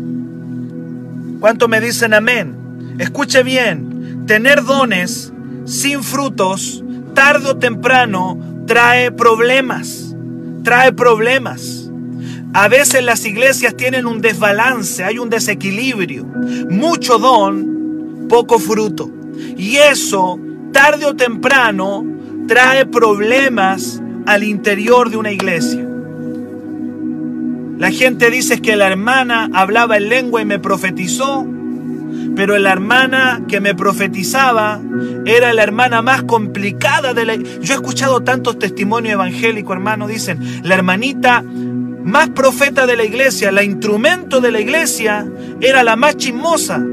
¿Cuánto 1.40 1.68
me 1.68 1.80
dicen 1.80 2.14
amén? 2.14 2.96
Escuche 2.98 3.42
bien, 3.42 4.24
tener 4.26 4.64
dones 4.64 5.32
sin 5.64 6.02
frutos, 6.02 6.82
tarde 7.14 7.50
o 7.50 7.56
temprano, 7.56 8.38
trae 8.66 9.10
problemas, 9.10 10.05
trae 10.66 10.92
problemas. 10.92 11.88
A 12.52 12.66
veces 12.66 13.04
las 13.04 13.24
iglesias 13.24 13.76
tienen 13.76 14.04
un 14.04 14.20
desbalance, 14.20 15.04
hay 15.04 15.20
un 15.20 15.30
desequilibrio, 15.30 16.24
mucho 16.24 17.20
don, 17.20 18.26
poco 18.28 18.58
fruto. 18.58 19.08
Y 19.56 19.76
eso, 19.76 20.40
tarde 20.72 21.06
o 21.06 21.14
temprano, 21.14 22.04
trae 22.48 22.84
problemas 22.84 24.02
al 24.26 24.42
interior 24.42 25.08
de 25.08 25.16
una 25.16 25.30
iglesia. 25.30 25.86
La 27.78 27.92
gente 27.92 28.28
dice 28.28 28.60
que 28.60 28.74
la 28.74 28.88
hermana 28.88 29.48
hablaba 29.54 29.98
en 29.98 30.08
lengua 30.08 30.42
y 30.42 30.46
me 30.46 30.58
profetizó, 30.58 31.46
pero 32.36 32.58
la 32.58 32.70
hermana 32.70 33.42
que 33.48 33.62
me 33.62 33.74
profetizaba 33.74 34.78
era 35.24 35.54
la 35.54 35.62
hermana 35.62 36.02
más 36.02 36.22
complicada 36.24 37.14
de 37.14 37.24
la... 37.24 37.34
Yo 37.34 37.72
he 37.72 37.76
escuchado 37.76 38.20
tantos 38.20 38.58
testimonios 38.58 39.14
evangélicos, 39.14 39.74
hermano, 39.74 40.06
dicen, 40.06 40.60
la 40.62 40.74
hermanita 40.74 41.42
más 41.42 42.28
profeta 42.28 42.86
de 42.86 42.94
la 42.94 43.04
iglesia, 43.04 43.50
la 43.50 43.64
instrumento 43.64 44.42
de 44.42 44.52
la 44.52 44.60
iglesia, 44.60 45.26
era 45.62 45.82
la 45.82 45.96
más 45.96 46.18
chismosa, 46.18 46.84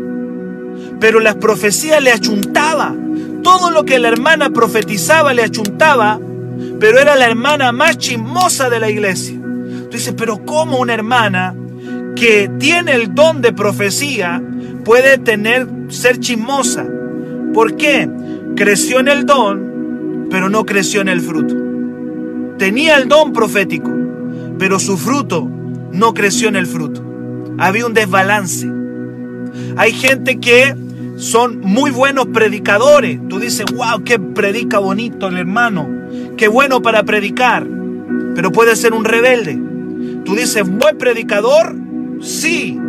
pero 1.02 1.20
las 1.20 1.36
profecías 1.36 2.02
le 2.02 2.14
achuntaba. 2.14 2.96
Todo 3.44 3.70
lo 3.70 3.84
que 3.84 4.00
la 4.00 4.08
hermana 4.08 4.50
profetizaba 4.52 5.34
le 5.34 5.44
achuntaba, 5.44 6.22
pero 6.80 7.00
era 7.00 7.18
la 7.18 7.26
hermana 7.26 7.74
más 7.74 7.98
chismosa 7.98 8.70
de 8.70 8.80
la 8.80 8.90
iglesia. 8.90 9.38
Dice, 9.92 10.14
pero 10.14 10.46
¿cómo 10.46 10.78
una 10.78 10.94
hermana 10.94 11.54
que 12.16 12.50
tiene 12.58 12.94
el 12.94 13.14
don 13.14 13.42
de 13.42 13.52
profecía 13.52 14.42
puede 14.84 15.18
tener, 15.18 15.68
ser 15.90 16.20
chismosa? 16.20 16.86
¿Por 17.54 17.76
qué? 17.76 18.10
Creció 18.56 19.00
en 19.00 19.08
el 19.08 19.26
don, 19.26 20.28
pero 20.30 20.50
no 20.50 20.66
creció 20.66 21.02
en 21.02 21.10
el 21.10 21.22
fruto. 21.22 21.56
Tenía 22.58 22.98
el 22.98 23.08
don 23.08 23.34
profético, 23.34 23.92
pero 24.58 24.80
su 24.80 24.98
fruto 24.98 25.50
no 25.92 26.14
creció 26.14 26.50
en 26.50 26.56
el 26.56 26.68
fruto. 26.68 27.04
Había 27.58 27.86
un 27.86 27.94
desbalance. 27.94 28.70
Hay 29.78 29.94
gente 29.94 30.40
que 30.40 30.76
son 31.18 31.62
muy 31.62 31.92
buenos 31.92 32.28
predicadores. 32.28 33.20
Tú 33.30 33.40
dices, 33.40 33.66
wow, 33.74 34.04
qué 34.04 34.20
predica 34.20 34.80
bonito 34.80 35.28
el 35.28 35.38
hermano. 35.38 35.88
Qué 36.38 36.48
bueno 36.48 36.82
para 36.82 37.04
predicar. 37.04 37.68
Pero 38.36 38.52
puede 38.52 38.76
ser 38.76 38.94
un 38.94 39.06
rebelde. 39.06 39.60
Tú 40.26 40.36
dices, 40.36 40.68
buen 40.68 40.98
predicador, 40.98 41.76
sí, 42.22 42.80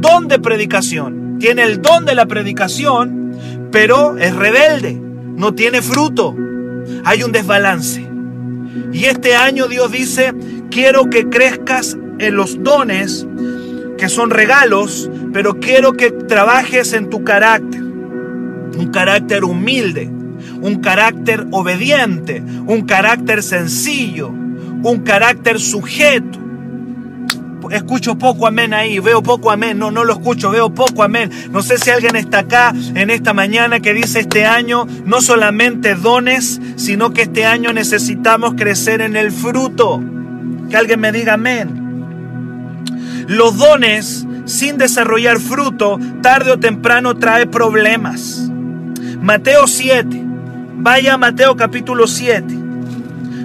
don 0.00 0.28
de 0.28 0.38
predicación. 0.38 1.25
Tiene 1.38 1.64
el 1.64 1.82
don 1.82 2.04
de 2.04 2.14
la 2.14 2.26
predicación, 2.26 3.36
pero 3.70 4.16
es 4.16 4.34
rebelde, 4.34 4.94
no 4.94 5.54
tiene 5.54 5.82
fruto. 5.82 6.34
Hay 7.04 7.22
un 7.22 7.32
desbalance. 7.32 8.06
Y 8.92 9.04
este 9.04 9.34
año 9.34 9.68
Dios 9.68 9.90
dice, 9.92 10.32
quiero 10.70 11.10
que 11.10 11.28
crezcas 11.28 11.96
en 12.18 12.36
los 12.36 12.62
dones, 12.62 13.26
que 13.98 14.08
son 14.08 14.30
regalos, 14.30 15.10
pero 15.32 15.58
quiero 15.60 15.92
que 15.92 16.10
trabajes 16.10 16.92
en 16.92 17.10
tu 17.10 17.24
carácter. 17.24 17.82
Un 17.82 18.90
carácter 18.92 19.44
humilde, 19.44 20.10
un 20.60 20.80
carácter 20.80 21.46
obediente, 21.50 22.42
un 22.66 22.82
carácter 22.82 23.42
sencillo, 23.42 24.28
un 24.28 25.02
carácter 25.04 25.60
sujeto. 25.60 26.38
Escucho 27.70 28.18
poco 28.18 28.46
amén 28.46 28.74
ahí, 28.74 28.98
veo 28.98 29.22
poco 29.22 29.50
amén, 29.50 29.78
no, 29.78 29.90
no 29.90 30.04
lo 30.04 30.12
escucho, 30.12 30.50
veo 30.50 30.70
poco 30.74 31.02
amén. 31.02 31.30
No 31.50 31.62
sé 31.62 31.78
si 31.78 31.90
alguien 31.90 32.16
está 32.16 32.40
acá 32.40 32.74
en 32.94 33.10
esta 33.10 33.32
mañana 33.34 33.80
que 33.80 33.94
dice 33.94 34.20
este 34.20 34.46
año 34.46 34.86
no 35.04 35.20
solamente 35.20 35.94
dones, 35.94 36.60
sino 36.76 37.12
que 37.12 37.22
este 37.22 37.46
año 37.46 37.72
necesitamos 37.72 38.54
crecer 38.54 39.00
en 39.00 39.16
el 39.16 39.32
fruto. 39.32 40.02
Que 40.70 40.76
alguien 40.76 41.00
me 41.00 41.12
diga 41.12 41.34
amén. 41.34 41.86
Los 43.28 43.58
dones 43.58 44.26
sin 44.46 44.78
desarrollar 44.78 45.40
fruto, 45.40 45.98
tarde 46.22 46.52
o 46.52 46.58
temprano 46.58 47.16
trae 47.16 47.46
problemas. 47.46 48.50
Mateo 49.20 49.66
7, 49.66 50.22
vaya 50.76 51.14
a 51.14 51.18
Mateo 51.18 51.56
capítulo 51.56 52.06
7. 52.06 52.54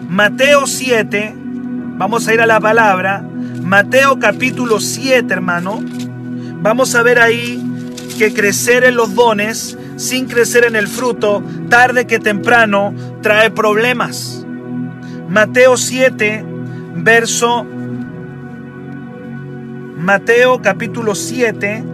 Mateo 0.08 0.68
7, 0.68 1.34
vamos 1.98 2.28
a 2.28 2.34
ir 2.34 2.42
a 2.42 2.46
la 2.46 2.60
palabra. 2.60 3.26
Mateo 3.72 4.20
capítulo 4.20 4.82
7, 4.82 5.32
hermano. 5.32 5.80
Vamos 6.62 6.94
a 6.94 7.04
ver 7.04 7.20
ahí 7.20 7.64
que 8.18 8.34
crecer 8.34 8.84
en 8.84 8.98
los 8.98 9.16
dones 9.16 9.78
sin 9.96 10.28
crecer 10.28 10.66
en 10.66 10.76
el 10.76 10.90
fruto, 10.90 11.42
tarde 11.70 12.06
que 12.06 12.20
temprano, 12.20 12.94
trae 13.22 13.50
problemas. 13.50 14.46
Mateo 15.30 15.78
7, 15.78 16.44
verso 16.98 17.66
Mateo 19.96 20.62
capítulo 20.62 21.16
7. 21.16 21.86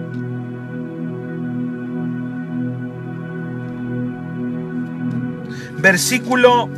Versículo 5.78 6.70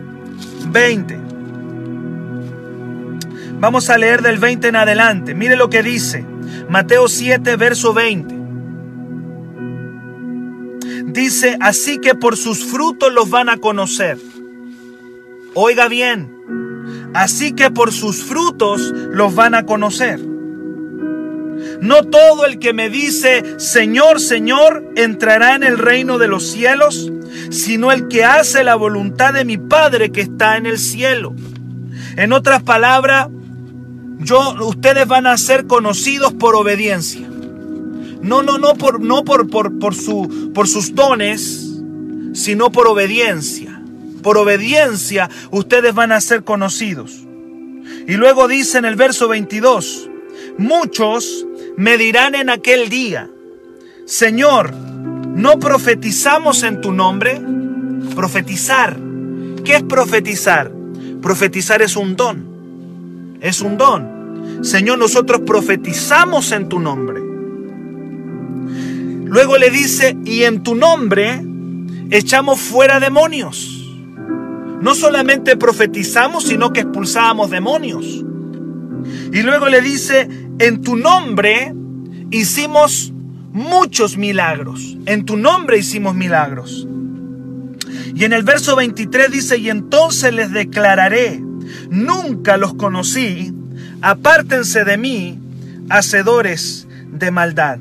20. 0.68 1.19
Vamos 3.60 3.90
a 3.90 3.98
leer 3.98 4.22
del 4.22 4.38
20 4.38 4.70
en 4.70 4.76
adelante. 4.78 5.36
Mire 5.36 5.58
lo 5.58 5.70
que 5.70 5.84
dice. 5.84 6.26
Mateo 6.70 7.08
7, 7.08 7.56
verso 7.58 7.94
20. 7.94 8.36
Dice, 11.12 11.58
así 11.60 12.00
que 12.00 12.16
por 12.16 12.38
sus 12.38 12.64
frutos 12.64 13.12
los 13.12 13.30
van 13.30 13.50
a 13.50 13.58
conocer. 13.58 14.18
Oiga 15.56 15.88
bien, 15.88 16.32
así 17.14 17.54
que 17.54 17.72
por 17.72 17.92
sus 17.92 18.24
frutos 18.24 18.94
los 19.12 19.34
van 19.34 19.56
a 19.56 19.66
conocer. 19.66 20.20
No 21.82 22.04
todo 22.04 22.46
el 22.46 22.60
que 22.60 22.74
me 22.74 22.90
dice, 22.90 23.60
Señor, 23.60 24.20
Señor, 24.20 24.86
entrará 24.96 25.56
en 25.56 25.64
el 25.64 25.78
reino 25.78 26.18
de 26.18 26.28
los 26.28 26.50
cielos, 26.52 27.12
sino 27.50 27.92
el 27.92 28.08
que 28.08 28.24
hace 28.24 28.64
la 28.64 28.76
voluntad 28.76 29.34
de 29.34 29.44
mi 29.46 29.58
Padre 29.58 30.12
que 30.12 30.22
está 30.22 30.58
en 30.58 30.66
el 30.66 30.78
cielo. 30.78 31.34
En 32.16 32.32
otras 32.34 32.64
palabras, 32.64 33.30
yo, 34.20 34.56
ustedes 34.66 35.08
van 35.08 35.28
a 35.28 35.38
ser 35.38 35.66
conocidos 35.66 36.34
por 36.34 36.56
obediencia. 36.56 37.28
No, 38.22 38.44
no, 38.44 38.58
no 38.58 38.76
por, 38.76 39.00
no 39.00 39.24
por, 39.24 39.50
por, 39.50 39.80
por, 39.80 39.96
su, 39.96 40.52
por 40.54 40.68
sus 40.68 40.94
dones, 40.94 41.82
sino 42.34 42.72
por 42.72 42.88
obediencia. 42.88 43.82
Por 44.22 44.38
obediencia 44.38 45.30
ustedes 45.52 45.96
van 45.96 46.12
a 46.12 46.20
ser 46.20 46.44
conocidos. 46.44 47.26
Y 48.08 48.14
luego 48.16 48.48
dice 48.48 48.78
en 48.78 48.86
el 48.86 48.96
verso 48.96 49.30
22, 49.30 50.10
muchos 50.58 51.46
me 51.78 51.98
dirán 51.98 52.36
en 52.36 52.50
aquel 52.50 52.90
día, 52.90 53.30
Señor, 54.06 54.74
¿no 54.74 55.60
profetizamos 55.60 56.64
en 56.64 56.82
tu 56.82 56.92
nombre? 56.92 57.42
Profetizar. 58.16 58.98
¿Qué 59.64 59.76
es 59.76 59.84
profetizar? 59.84 60.72
Profetizar 61.22 61.82
es 61.82 61.96
un 61.96 62.16
don. 62.18 62.49
Es 63.42 63.62
un 63.62 63.78
don. 63.78 64.64
Señor, 64.64 64.98
nosotros 64.98 65.42
profetizamos 65.46 66.52
en 66.52 66.68
tu 66.70 66.80
nombre. 66.80 67.22
Luego 69.26 69.58
le 69.58 69.70
dice, 69.70 70.18
y 70.26 70.44
en 70.44 70.64
tu 70.64 70.76
nombre 70.76 71.42
echamos 72.10 72.60
fuera 72.60 73.00
demonios. 73.00 73.76
No 74.82 74.96
solamente 74.96 75.56
profetizamos, 75.58 76.46
sino 76.46 76.74
que 76.74 76.82
expulsábamos 76.82 77.50
demonios. 77.50 78.26
Y 79.32 79.42
luego 79.42 79.70
le 79.70 79.82
dice, 79.82 80.28
en 80.60 80.82
tu 80.82 80.96
nombre 80.96 81.74
hicimos 82.32 83.14
muchos 83.52 84.18
milagros. 84.18 84.98
En 85.06 85.26
tu 85.26 85.38
nombre 85.38 85.78
hicimos 85.78 86.16
milagros. 86.16 86.88
Y 88.16 88.24
en 88.24 88.34
el 88.34 88.44
verso 88.44 88.76
23 88.76 89.32
dice, 89.32 89.58
y 89.58 89.70
entonces 89.70 90.34
les 90.34 90.52
declararé, 90.52 91.42
nunca 91.90 92.58
los 92.58 92.74
conocí, 92.76 93.54
apártense 94.02 94.84
de 94.84 94.98
mí, 94.98 95.40
hacedores 95.90 96.88
de 97.12 97.32
maldad. 97.32 97.80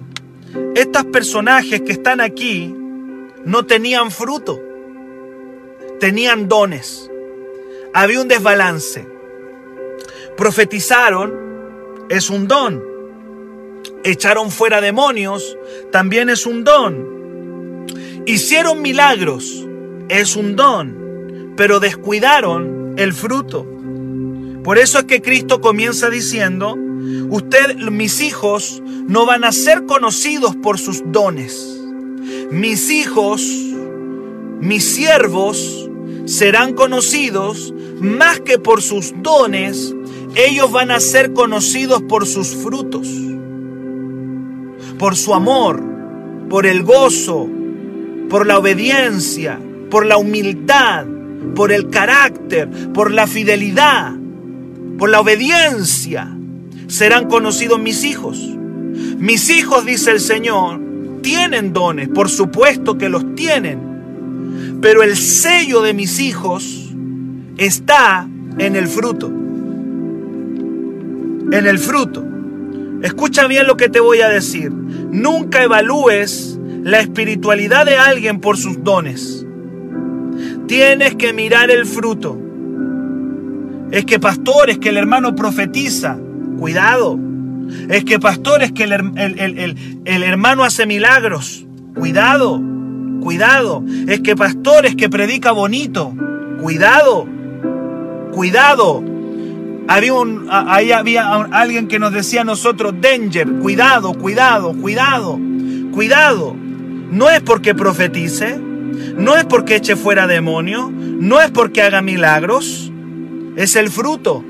Estos 0.74 1.04
personajes 1.06 1.82
que 1.82 1.92
están 1.92 2.20
aquí 2.20 2.74
no 3.44 3.66
tenían 3.66 4.10
fruto, 4.10 4.60
tenían 6.00 6.48
dones. 6.48 7.10
Había 7.94 8.20
un 8.20 8.28
desbalance. 8.28 9.06
Profetizaron, 10.36 11.34
es 12.08 12.30
un 12.30 12.48
don. 12.48 12.82
Echaron 14.04 14.50
fuera 14.50 14.80
demonios, 14.80 15.56
también 15.90 16.30
es 16.30 16.46
un 16.46 16.64
don. 16.64 17.86
Hicieron 18.26 18.82
milagros, 18.82 19.66
es 20.08 20.36
un 20.36 20.54
don, 20.54 21.54
pero 21.56 21.80
descuidaron 21.80 22.94
el 22.96 23.12
fruto. 23.12 23.66
Por 24.68 24.76
eso 24.76 24.98
es 24.98 25.04
que 25.06 25.22
Cristo 25.22 25.62
comienza 25.62 26.10
diciendo, 26.10 26.76
usted, 27.30 27.76
mis 27.90 28.20
hijos, 28.20 28.82
no 29.08 29.24
van 29.24 29.44
a 29.44 29.50
ser 29.50 29.86
conocidos 29.86 30.56
por 30.56 30.78
sus 30.78 31.02
dones. 31.06 31.80
Mis 32.50 32.90
hijos, 32.90 33.40
mis 34.60 34.84
siervos, 34.84 35.88
serán 36.26 36.74
conocidos 36.74 37.72
más 38.02 38.40
que 38.40 38.58
por 38.58 38.82
sus 38.82 39.14
dones, 39.22 39.94
ellos 40.34 40.70
van 40.70 40.90
a 40.90 41.00
ser 41.00 41.32
conocidos 41.32 42.02
por 42.02 42.26
sus 42.26 42.48
frutos, 42.48 43.08
por 44.98 45.16
su 45.16 45.32
amor, 45.32 45.82
por 46.50 46.66
el 46.66 46.82
gozo, 46.82 47.48
por 48.28 48.46
la 48.46 48.58
obediencia, 48.58 49.58
por 49.90 50.04
la 50.04 50.18
humildad, 50.18 51.06
por 51.54 51.72
el 51.72 51.88
carácter, 51.88 52.68
por 52.92 53.10
la 53.10 53.26
fidelidad, 53.26 54.27
por 54.98 55.10
la 55.10 55.20
obediencia. 55.20 56.28
Serán 56.88 57.28
conocidos 57.28 57.80
mis 57.80 58.04
hijos. 58.04 58.38
Mis 59.18 59.48
hijos, 59.50 59.86
dice 59.86 60.10
el 60.10 60.20
Señor, 60.20 60.80
tienen 61.22 61.72
dones, 61.72 62.08
por 62.08 62.28
supuesto 62.28 62.98
que 62.98 63.08
los 63.08 63.34
tienen, 63.34 64.78
pero 64.80 65.02
el 65.02 65.16
sello 65.16 65.82
de 65.82 65.94
mis 65.94 66.20
hijos 66.20 66.90
está 67.56 68.28
en 68.58 68.76
el 68.76 68.88
fruto 68.88 69.38
en 71.52 71.66
el 71.66 71.78
fruto. 71.78 72.24
Escucha 73.02 73.46
bien 73.46 73.66
lo 73.66 73.76
que 73.76 73.88
te 73.88 74.00
voy 74.00 74.20
a 74.20 74.28
decir. 74.28 74.70
Nunca 74.70 75.62
evalúes 75.62 76.58
la 76.82 77.00
espiritualidad 77.00 77.86
de 77.86 77.96
alguien 77.96 78.40
por 78.40 78.56
sus 78.56 78.82
dones. 78.82 79.46
Tienes 80.66 81.14
que 81.14 81.32
mirar 81.32 81.70
el 81.70 81.86
fruto. 81.86 82.38
Es 83.90 84.04
que 84.04 84.18
pastor, 84.18 84.70
es 84.70 84.78
que 84.78 84.90
el 84.90 84.96
hermano 84.96 85.34
profetiza. 85.34 86.18
Cuidado. 86.58 87.18
Es 87.88 88.04
que 88.04 88.18
pastor, 88.18 88.62
es 88.62 88.72
que 88.72 88.84
el, 88.84 89.76
el 90.04 90.22
hermano 90.22 90.64
hace 90.64 90.86
milagros. 90.86 91.66
Cuidado. 91.94 92.60
Cuidado. 93.20 93.82
Es 94.06 94.20
que 94.20 94.36
pastor, 94.36 94.86
es 94.86 94.96
que 94.96 95.08
predica 95.08 95.52
bonito. 95.52 96.14
Cuidado. 96.60 97.26
Cuidado. 98.32 99.02
Había 99.90 100.12
ahí 100.50 100.92
había 100.92 101.32
alguien 101.50 101.88
que 101.88 101.98
nos 101.98 102.12
decía 102.12 102.42
a 102.42 102.44
nosotros, 102.44 102.94
danger, 103.00 103.48
cuidado, 103.54 104.12
cuidado, 104.12 104.74
cuidado, 104.74 105.38
cuidado. 105.92 106.54
No 107.10 107.30
es 107.30 107.40
porque 107.40 107.74
profetice, 107.74 108.58
no 109.16 109.36
es 109.36 109.46
porque 109.46 109.76
eche 109.76 109.96
fuera 109.96 110.26
demonio, 110.26 110.92
no 110.92 111.40
es 111.40 111.50
porque 111.50 111.80
haga 111.80 112.02
milagros, 112.02 112.87
es 113.58 113.74
el 113.74 113.90
fruto, 113.90 114.44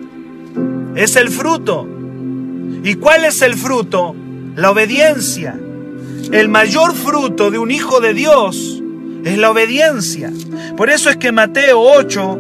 es 0.94 1.16
el 1.16 1.30
fruto. 1.30 1.88
¿Y 2.84 2.94
cuál 2.96 3.24
es 3.24 3.40
el 3.40 3.54
fruto? 3.54 4.14
La 4.54 4.70
obediencia. 4.70 5.58
El 6.30 6.50
mayor 6.50 6.94
fruto 6.94 7.50
de 7.50 7.58
un 7.58 7.70
hijo 7.70 8.00
de 8.00 8.12
Dios 8.12 8.82
es 9.24 9.38
la 9.38 9.50
obediencia. 9.50 10.30
Por 10.76 10.90
eso 10.90 11.08
es 11.08 11.16
que 11.16 11.32
Mateo 11.32 11.80
8, 11.80 12.38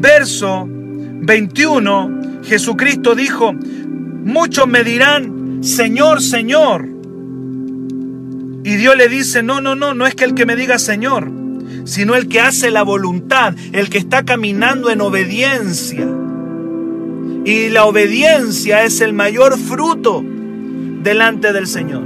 verso 0.00 0.64
21, 0.68 2.40
Jesucristo 2.44 3.16
dijo, 3.16 3.52
muchos 3.52 4.68
me 4.68 4.84
dirán, 4.84 5.58
Señor, 5.64 6.22
Señor. 6.22 6.86
Y 8.62 8.76
Dios 8.76 8.96
le 8.96 9.08
dice, 9.08 9.42
no, 9.42 9.60
no, 9.60 9.74
no, 9.74 9.92
no 9.94 10.06
es 10.06 10.14
que 10.14 10.22
el 10.22 10.34
que 10.34 10.46
me 10.46 10.54
diga 10.54 10.78
Señor, 10.78 11.32
sino 11.84 12.14
el 12.14 12.28
que 12.28 12.40
hace 12.40 12.70
la 12.70 12.82
voluntad, 12.82 13.54
el 13.72 13.90
que 13.90 13.98
está 13.98 14.24
caminando 14.24 14.90
en 14.90 15.00
obediencia. 15.00 16.06
Y 17.44 17.68
la 17.70 17.84
obediencia 17.84 18.84
es 18.84 19.00
el 19.00 19.12
mayor 19.12 19.58
fruto 19.58 20.22
delante 21.02 21.52
del 21.52 21.66
Señor. 21.66 22.02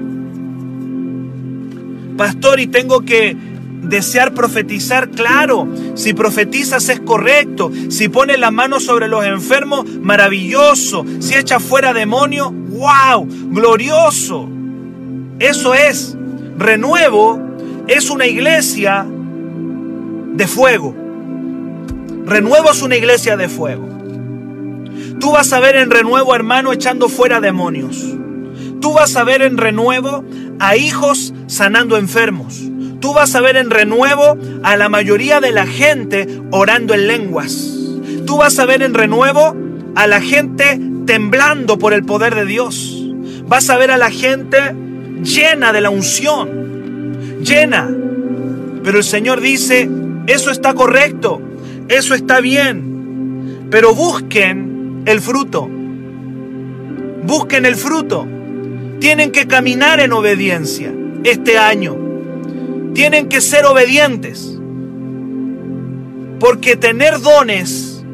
Pastor, 2.17 2.61
y 2.61 2.69
tengo 2.69 3.01
que 3.01 3.37
desear 3.83 4.35
profetizar, 4.35 5.11
claro. 5.11 5.69
Si 5.95 6.15
profetizas 6.15 6.89
es 6.89 7.01
correcto. 7.01 7.71
Si 7.89 8.09
pones 8.09 8.39
la 8.39 8.51
mano 8.51 8.81
sobre 8.81 9.09
los 9.09 9.25
enfermos, 9.25 9.85
maravilloso. 10.01 11.05
Si 11.19 11.35
echa 11.35 11.59
fuera 11.61 11.93
demonio, 11.93 12.51
wow, 12.51 13.27
glorioso. 13.51 14.49
Eso 15.39 15.75
es. 15.75 16.17
Renuevo 16.57 17.41
es 17.89 18.11
una 18.11 18.27
iglesia 18.27 19.07
de 20.35 20.47
fuego. 20.47 20.95
Renuevo 22.27 22.71
es 22.71 22.83
una 22.83 22.97
iglesia 22.97 23.37
de 23.37 23.49
fuego. 23.49 23.89
Tú 25.21 25.33
vas 25.33 25.53
a 25.53 25.61
ver 25.61 25.77
en 25.77 25.91
renuevo, 25.91 26.35
hermano, 26.35 26.73
echando 26.73 27.09
fuera 27.09 27.41
demonios. 27.41 28.05
Tú 28.81 28.93
vas 28.93 29.17
a 29.17 29.25
ver 29.25 29.43
en 29.43 29.57
renuevo 29.57 30.25
a 30.59 30.77
hijos 30.77 31.33
sanando 31.47 31.97
enfermos. 31.97 32.61
Tú 33.01 33.15
vas 33.15 33.35
a 33.35 33.41
ver 33.41 33.57
en 33.57 33.71
renuevo 33.71 34.37
a 34.63 34.77
la 34.77 34.89
mayoría 34.89 35.41
de 35.41 35.53
la 35.53 35.67
gente 35.67 36.27
orando 36.51 36.95
en 36.95 37.07
lenguas. 37.07 37.73
Tú 38.27 38.39
vas 38.39 38.59
a 38.59 38.67
ver 38.67 38.83
en 38.83 38.95
renuevo 38.95 39.55
a 39.95 40.07
la 40.07 40.21
gente 40.21 40.81
temblando 41.07 41.79
por 41.79 41.93
el 41.93 42.05
poder 42.05 42.35
de 42.35 42.47
Dios. 42.47 43.03
Vas 43.47 43.69
a 43.71 43.77
ver 43.77 43.91
a 43.91 43.99
la 43.99 44.11
gente 44.11 44.59
llena 45.23 45.73
de 45.73 45.81
la 45.81 45.91
unción. 45.91 47.43
Llena. 47.43 47.91
Pero 48.83 48.99
el 48.99 49.05
Señor 49.05 49.41
dice, 49.41 49.89
eso 50.27 50.51
está 50.51 50.75
correcto, 50.75 51.41
eso 51.89 52.15
está 52.15 52.41
bien. 52.41 53.67
Pero 53.71 53.95
busquen 53.95 55.03
el 55.07 55.21
fruto. 55.21 55.69
Busquen 57.25 57.67
el 57.67 57.77
fruto. 57.77 58.27
Tienen 59.01 59.33
que 59.33 59.47
caminar 59.47 60.01
en 60.01 60.13
obediencia 60.13 60.93
este 61.25 61.59
año. 61.59 61.97
Tienen 62.95 63.29
que 63.29 63.41
ser 63.41 63.67
obedientes. 63.67 64.59
Porque 66.39 66.77
tener 66.77 67.21
dones 67.21 68.05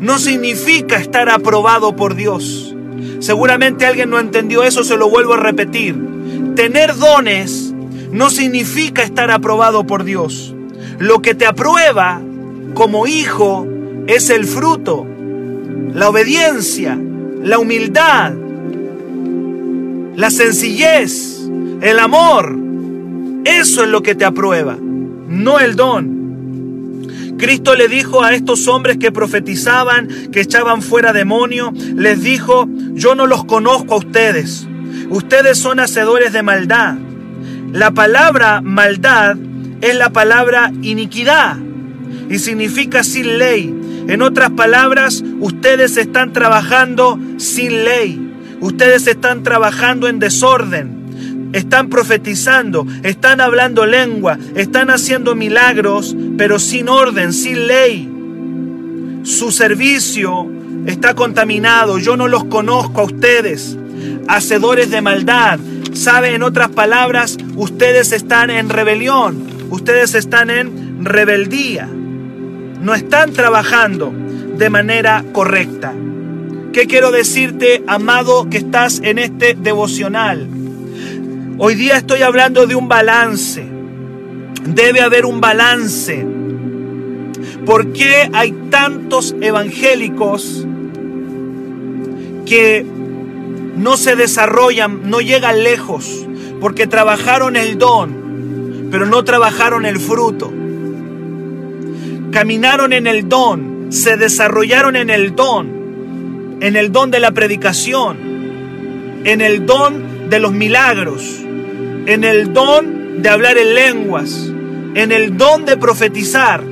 no 0.00 0.18
significa 0.18 0.96
estar 0.96 1.28
aprobado 1.28 1.94
por 1.94 2.14
Dios. 2.14 2.74
Seguramente 3.20 3.86
alguien 3.86 4.10
no 4.10 4.18
entendió 4.18 4.64
eso, 4.64 4.82
se 4.82 4.96
lo 4.96 5.08
vuelvo 5.08 5.34
a 5.34 5.36
repetir. 5.36 5.96
Tener 6.56 6.96
dones 6.96 7.72
no 8.10 8.30
significa 8.30 9.02
estar 9.02 9.30
aprobado 9.30 9.86
por 9.86 10.04
Dios. 10.04 10.54
Lo 11.02 11.20
que 11.20 11.34
te 11.34 11.46
aprueba 11.46 12.22
como 12.74 13.08
hijo 13.08 13.66
es 14.06 14.30
el 14.30 14.44
fruto, 14.44 15.04
la 15.92 16.08
obediencia, 16.08 16.96
la 17.42 17.58
humildad, 17.58 18.32
la 20.14 20.30
sencillez, 20.30 21.40
el 21.80 21.98
amor. 21.98 22.56
Eso 23.44 23.82
es 23.82 23.88
lo 23.88 24.02
que 24.02 24.14
te 24.14 24.24
aprueba, 24.24 24.78
no 24.80 25.58
el 25.58 25.74
don. 25.74 27.08
Cristo 27.36 27.74
le 27.74 27.88
dijo 27.88 28.22
a 28.22 28.32
estos 28.32 28.68
hombres 28.68 28.98
que 28.98 29.10
profetizaban, 29.10 30.06
que 30.30 30.42
echaban 30.42 30.82
fuera 30.82 31.12
demonio, 31.12 31.72
les 31.96 32.22
dijo, 32.22 32.68
yo 32.92 33.16
no 33.16 33.26
los 33.26 33.44
conozco 33.44 33.94
a 33.94 33.98
ustedes. 33.98 34.68
Ustedes 35.10 35.58
son 35.58 35.80
hacedores 35.80 36.32
de 36.32 36.44
maldad. 36.44 36.94
La 37.72 37.90
palabra 37.90 38.60
maldad 38.60 39.36
es 39.82 39.96
la 39.96 40.10
palabra 40.10 40.72
iniquidad 40.80 41.58
y 42.30 42.38
significa 42.38 43.04
sin 43.04 43.38
ley. 43.38 43.74
En 44.08 44.22
otras 44.22 44.50
palabras, 44.50 45.22
ustedes 45.40 45.96
están 45.96 46.32
trabajando 46.32 47.18
sin 47.36 47.84
ley. 47.84 48.32
Ustedes 48.60 49.06
están 49.08 49.42
trabajando 49.42 50.08
en 50.08 50.18
desorden. 50.18 51.50
Están 51.52 51.90
profetizando, 51.90 52.86
están 53.02 53.42
hablando 53.42 53.84
lengua, 53.84 54.38
están 54.54 54.88
haciendo 54.88 55.34
milagros, 55.34 56.16
pero 56.38 56.58
sin 56.58 56.88
orden, 56.88 57.34
sin 57.34 57.66
ley. 57.66 58.08
Su 59.24 59.50
servicio 59.50 60.50
está 60.86 61.14
contaminado. 61.14 61.98
Yo 61.98 62.16
no 62.16 62.28
los 62.28 62.44
conozco 62.44 63.02
a 63.02 63.04
ustedes. 63.04 63.76
Hacedores 64.28 64.90
de 64.90 65.02
maldad. 65.02 65.58
Sabe, 65.92 66.34
en 66.34 66.42
otras 66.42 66.70
palabras, 66.70 67.36
ustedes 67.56 68.12
están 68.12 68.48
en 68.48 68.70
rebelión. 68.70 69.51
Ustedes 69.72 70.14
están 70.14 70.50
en 70.50 71.02
rebeldía. 71.02 71.86
No 71.86 72.94
están 72.94 73.32
trabajando 73.32 74.12
de 74.58 74.68
manera 74.68 75.24
correcta. 75.32 75.94
¿Qué 76.74 76.86
quiero 76.86 77.10
decirte, 77.10 77.82
amado, 77.86 78.50
que 78.50 78.58
estás 78.58 79.00
en 79.02 79.18
este 79.18 79.54
devocional? 79.54 80.46
Hoy 81.56 81.74
día 81.74 81.96
estoy 81.96 82.20
hablando 82.20 82.66
de 82.66 82.74
un 82.74 82.86
balance. 82.86 83.66
Debe 84.66 85.00
haber 85.00 85.24
un 85.24 85.40
balance. 85.40 86.22
¿Por 87.64 87.94
qué 87.94 88.28
hay 88.34 88.52
tantos 88.68 89.34
evangélicos 89.40 90.66
que 92.44 92.84
no 93.74 93.96
se 93.96 94.16
desarrollan, 94.16 95.08
no 95.08 95.22
llegan 95.22 95.62
lejos? 95.64 96.26
Porque 96.60 96.86
trabajaron 96.86 97.56
el 97.56 97.78
don, 97.78 98.21
pero 98.92 99.06
no 99.06 99.24
trabajaron 99.24 99.86
el 99.86 99.98
fruto. 99.98 100.52
Caminaron 102.30 102.92
en 102.92 103.06
el 103.06 103.26
don, 103.26 103.86
se 103.88 104.18
desarrollaron 104.18 104.96
en 104.96 105.08
el 105.08 105.34
don, 105.34 106.58
en 106.60 106.76
el 106.76 106.92
don 106.92 107.10
de 107.10 107.18
la 107.18 107.32
predicación, 107.32 108.18
en 109.24 109.40
el 109.40 109.64
don 109.64 110.28
de 110.28 110.38
los 110.40 110.52
milagros, 110.52 111.22
en 112.04 112.22
el 112.22 112.52
don 112.52 113.22
de 113.22 113.30
hablar 113.30 113.56
en 113.56 113.74
lenguas, 113.74 114.52
en 114.94 115.10
el 115.10 115.38
don 115.38 115.64
de 115.64 115.78
profetizar, 115.78 116.62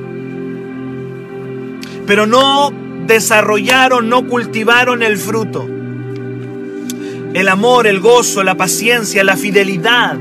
pero 2.05 2.27
no 2.27 2.71
desarrollaron, 3.07 4.09
no 4.09 4.27
cultivaron 4.27 5.01
el 5.01 5.17
fruto. 5.17 5.67
El 7.33 7.47
amor, 7.47 7.87
el 7.87 7.99
gozo, 7.99 8.43
la 8.43 8.53
paciencia, 8.53 9.23
la 9.23 9.37
fidelidad. 9.37 10.19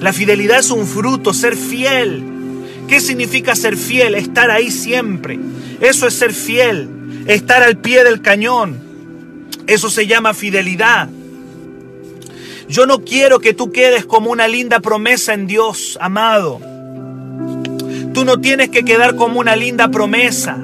La 0.00 0.12
fidelidad 0.12 0.60
es 0.60 0.70
un 0.70 0.86
fruto, 0.86 1.34
ser 1.34 1.56
fiel. 1.56 2.24
¿Qué 2.88 3.00
significa 3.00 3.54
ser 3.54 3.76
fiel? 3.76 4.14
Estar 4.14 4.50
ahí 4.50 4.70
siempre. 4.70 5.38
Eso 5.80 6.06
es 6.06 6.14
ser 6.14 6.32
fiel, 6.32 6.88
estar 7.26 7.62
al 7.62 7.76
pie 7.78 8.02
del 8.02 8.20
cañón. 8.22 8.78
Eso 9.66 9.90
se 9.90 10.06
llama 10.06 10.34
fidelidad. 10.34 11.08
Yo 12.68 12.86
no 12.86 13.04
quiero 13.04 13.40
que 13.40 13.52
tú 13.52 13.72
quedes 13.72 14.06
como 14.06 14.30
una 14.30 14.48
linda 14.48 14.80
promesa 14.80 15.34
en 15.34 15.46
Dios, 15.46 15.98
amado. 16.00 16.60
Tú 18.12 18.24
no 18.24 18.40
tienes 18.40 18.70
que 18.70 18.84
quedar 18.84 19.16
como 19.16 19.38
una 19.38 19.54
linda 19.54 19.90
promesa. 19.90 20.56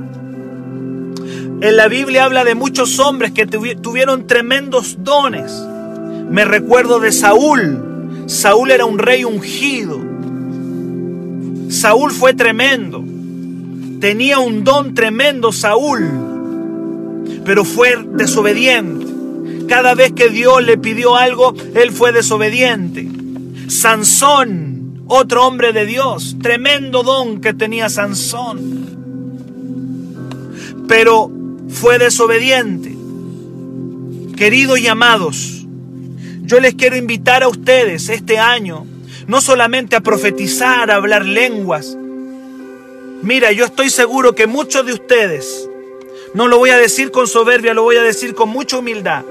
En 1.60 1.76
la 1.76 1.88
Biblia 1.88 2.24
habla 2.24 2.44
de 2.44 2.54
muchos 2.54 2.98
hombres 2.98 3.32
que 3.32 3.46
tuvieron 3.46 4.26
tremendos 4.26 4.96
dones. 5.04 5.52
Me 6.30 6.44
recuerdo 6.44 7.00
de 7.00 7.12
Saúl. 7.12 7.85
Saúl 8.26 8.70
era 8.70 8.84
un 8.84 8.98
rey 8.98 9.24
ungido. 9.24 10.00
Saúl 11.68 12.12
fue 12.12 12.34
tremendo. 12.34 13.04
Tenía 14.00 14.38
un 14.38 14.64
don 14.64 14.94
tremendo 14.94 15.52
Saúl 15.52 16.26
pero 17.46 17.64
fue 17.64 17.96
desobediente. 18.14 19.06
Cada 19.68 19.94
vez 19.94 20.12
que 20.12 20.28
Dios 20.28 20.62
le 20.64 20.76
pidió 20.76 21.16
algo, 21.16 21.54
él 21.74 21.92
fue 21.92 22.12
desobediente. 22.12 23.08
Sansón, 23.68 25.04
otro 25.06 25.46
hombre 25.46 25.72
de 25.72 25.86
Dios, 25.86 26.36
tremendo 26.42 27.04
don 27.04 27.40
que 27.40 27.54
tenía 27.54 27.88
Sansón, 27.88 28.96
pero 30.88 31.30
fue 31.68 31.98
desobediente. 31.98 32.96
Queridos 34.36 34.80
y 34.80 34.88
amados, 34.88 35.55
yo 36.46 36.60
les 36.60 36.74
quiero 36.76 36.96
invitar 36.96 37.42
a 37.42 37.48
ustedes 37.48 38.08
este 38.08 38.38
año, 38.38 38.86
no 39.26 39.40
solamente 39.40 39.96
a 39.96 40.00
profetizar, 40.00 40.90
a 40.90 40.94
hablar 40.94 41.24
lenguas. 41.24 41.96
Mira, 43.22 43.50
yo 43.50 43.64
estoy 43.64 43.90
seguro 43.90 44.36
que 44.36 44.46
muchos 44.46 44.86
de 44.86 44.92
ustedes 44.92 45.68
no 46.34 46.46
lo 46.46 46.58
voy 46.58 46.70
a 46.70 46.78
decir 46.78 47.10
con 47.10 47.26
soberbia, 47.26 47.74
lo 47.74 47.82
voy 47.82 47.96
a 47.96 48.02
decir 48.02 48.34
con 48.34 48.48
mucha 48.48 48.78
humildad. 48.78 49.24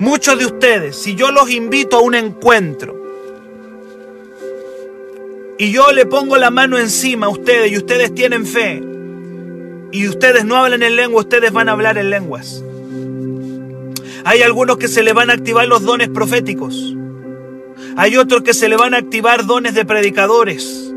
Muchos 0.00 0.38
de 0.38 0.46
ustedes, 0.46 0.96
si 0.96 1.14
yo 1.14 1.30
los 1.30 1.48
invito 1.50 1.98
a 1.98 2.00
un 2.00 2.16
encuentro 2.16 3.00
y 5.56 5.70
yo 5.70 5.92
le 5.92 6.04
pongo 6.06 6.36
la 6.36 6.50
mano 6.50 6.78
encima 6.78 7.26
a 7.26 7.30
ustedes 7.30 7.70
y 7.70 7.76
ustedes 7.76 8.12
tienen 8.12 8.44
fe 8.44 8.82
y 9.92 10.08
ustedes 10.08 10.44
no 10.44 10.56
hablan 10.56 10.82
en 10.82 10.96
lengua, 10.96 11.20
ustedes 11.20 11.52
van 11.52 11.68
a 11.68 11.72
hablar 11.72 11.96
en 11.96 12.10
lenguas. 12.10 12.64
Hay 14.24 14.42
algunos 14.42 14.76
que 14.76 14.88
se 14.88 15.02
le 15.02 15.12
van 15.12 15.30
a 15.30 15.34
activar 15.34 15.66
los 15.66 15.82
dones 15.82 16.08
proféticos. 16.08 16.96
Hay 17.96 18.16
otros 18.16 18.42
que 18.42 18.54
se 18.54 18.68
le 18.68 18.76
van 18.76 18.94
a 18.94 18.98
activar 18.98 19.46
dones 19.46 19.74
de 19.74 19.84
predicadores. 19.84 20.92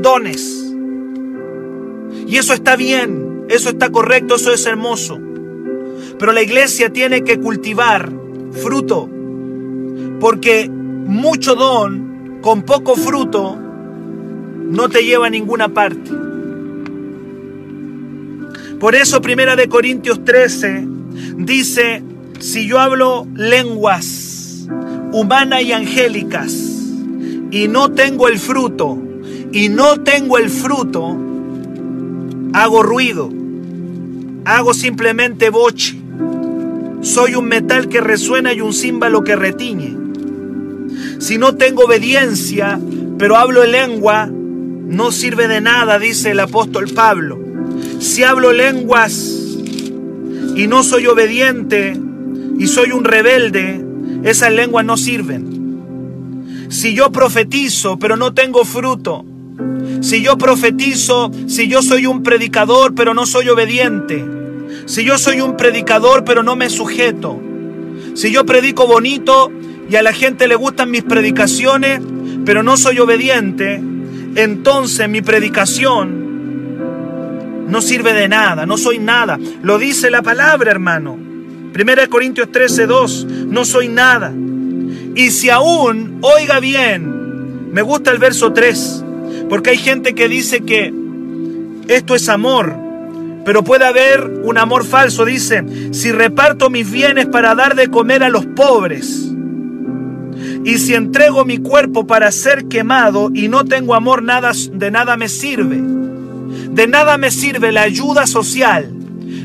Dones. 0.00 0.74
Y 2.26 2.36
eso 2.36 2.54
está 2.54 2.76
bien. 2.76 3.44
Eso 3.48 3.70
está 3.70 3.90
correcto, 3.90 4.36
eso 4.36 4.52
es 4.52 4.66
hermoso. 4.66 5.18
Pero 6.18 6.32
la 6.32 6.42
iglesia 6.42 6.92
tiene 6.92 7.24
que 7.24 7.38
cultivar 7.38 8.12
fruto. 8.52 9.08
Porque 10.20 10.68
mucho 10.70 11.54
don 11.54 12.40
con 12.42 12.62
poco 12.62 12.94
fruto 12.94 13.56
no 13.56 14.88
te 14.88 15.04
lleva 15.04 15.26
a 15.26 15.30
ninguna 15.30 15.68
parte. 15.68 16.10
Por 18.78 18.94
eso 18.94 19.20
Primera 19.20 19.56
de 19.56 19.68
Corintios 19.68 20.24
13 20.24 20.86
dice, 21.38 22.02
si 22.38 22.66
yo 22.66 22.78
hablo 22.78 23.26
lenguas 23.34 24.66
humanas 25.12 25.62
y 25.62 25.72
angélicas 25.72 26.52
y 27.50 27.68
no 27.68 27.92
tengo 27.92 28.28
el 28.28 28.38
fruto, 28.38 28.98
y 29.52 29.70
no 29.70 30.02
tengo 30.02 30.36
el 30.36 30.50
fruto, 30.50 31.16
hago 32.52 32.82
ruido, 32.82 33.30
hago 34.44 34.74
simplemente 34.74 35.48
boche. 35.50 35.98
Soy 37.00 37.34
un 37.34 37.46
metal 37.46 37.88
que 37.88 38.00
resuena 38.00 38.52
y 38.52 38.60
un 38.60 38.74
címbalo 38.74 39.24
que 39.24 39.36
retiñe. 39.36 39.96
Si 41.18 41.38
no 41.38 41.54
tengo 41.54 41.84
obediencia, 41.84 42.78
pero 43.18 43.36
hablo 43.36 43.64
en 43.64 43.72
lengua, 43.72 44.28
no 44.30 45.10
sirve 45.10 45.48
de 45.48 45.60
nada, 45.60 45.98
dice 45.98 46.32
el 46.32 46.40
apóstol 46.40 46.88
Pablo. 46.94 47.38
Si 48.00 48.24
hablo 48.24 48.52
lenguas 48.52 49.14
y 50.54 50.66
no 50.66 50.82
soy 50.82 51.06
obediente 51.06 51.98
y 52.58 52.66
soy 52.66 52.92
un 52.92 53.04
rebelde, 53.04 53.84
esas 54.24 54.52
lenguas 54.52 54.84
no 54.84 54.96
sirven. 54.96 56.66
Si 56.68 56.94
yo 56.94 57.10
profetizo, 57.12 57.98
pero 57.98 58.16
no 58.16 58.34
tengo 58.34 58.64
fruto, 58.64 59.24
si 60.00 60.22
yo 60.22 60.36
profetizo, 60.36 61.30
si 61.46 61.68
yo 61.68 61.82
soy 61.82 62.06
un 62.06 62.22
predicador, 62.22 62.94
pero 62.94 63.14
no 63.14 63.26
soy 63.26 63.48
obediente, 63.48 64.24
si 64.86 65.04
yo 65.04 65.18
soy 65.18 65.40
un 65.40 65.56
predicador, 65.56 66.24
pero 66.24 66.42
no 66.42 66.56
me 66.56 66.68
sujeto, 66.68 67.40
si 68.14 68.32
yo 68.32 68.44
predico 68.44 68.86
bonito 68.86 69.50
y 69.88 69.96
a 69.96 70.02
la 70.02 70.12
gente 70.12 70.48
le 70.48 70.56
gustan 70.56 70.90
mis 70.90 71.04
predicaciones, 71.04 72.00
pero 72.44 72.62
no 72.62 72.76
soy 72.76 72.98
obediente, 72.98 73.80
entonces 74.34 75.08
mi 75.08 75.22
predicación 75.22 76.28
no 77.68 77.82
sirve 77.82 78.12
de 78.14 78.28
nada, 78.28 78.66
no 78.66 78.78
soy 78.78 78.98
nada. 78.98 79.38
Lo 79.62 79.78
dice 79.78 80.10
la 80.10 80.22
palabra, 80.22 80.70
hermano. 80.70 81.27
1 81.74 82.10
Corintios 82.10 82.50
13, 82.50 82.86
2, 82.86 83.26
no 83.48 83.64
soy 83.64 83.88
nada. 83.88 84.32
Y 85.14 85.30
si 85.30 85.50
aún, 85.50 86.18
oiga 86.22 86.60
bien, 86.60 87.72
me 87.72 87.82
gusta 87.82 88.10
el 88.10 88.18
verso 88.18 88.52
3, 88.52 89.04
porque 89.48 89.70
hay 89.70 89.78
gente 89.78 90.14
que 90.14 90.28
dice 90.28 90.60
que 90.60 90.92
esto 91.88 92.14
es 92.14 92.28
amor, 92.28 92.76
pero 93.44 93.64
puede 93.64 93.84
haber 93.84 94.24
un 94.44 94.58
amor 94.58 94.84
falso. 94.84 95.24
Dice, 95.24 95.64
si 95.92 96.12
reparto 96.12 96.70
mis 96.70 96.90
bienes 96.90 97.26
para 97.26 97.54
dar 97.54 97.74
de 97.74 97.88
comer 97.88 98.22
a 98.22 98.28
los 98.28 98.46
pobres, 98.46 99.28
y 100.64 100.78
si 100.78 100.94
entrego 100.94 101.44
mi 101.44 101.58
cuerpo 101.58 102.06
para 102.06 102.30
ser 102.30 102.66
quemado 102.66 103.30
y 103.32 103.48
no 103.48 103.64
tengo 103.64 103.94
amor, 103.94 104.22
nada, 104.22 104.52
de 104.72 104.90
nada 104.90 105.16
me 105.16 105.28
sirve. 105.28 105.80
De 106.70 106.86
nada 106.86 107.16
me 107.16 107.30
sirve 107.30 107.72
la 107.72 107.82
ayuda 107.82 108.26
social. 108.26 108.97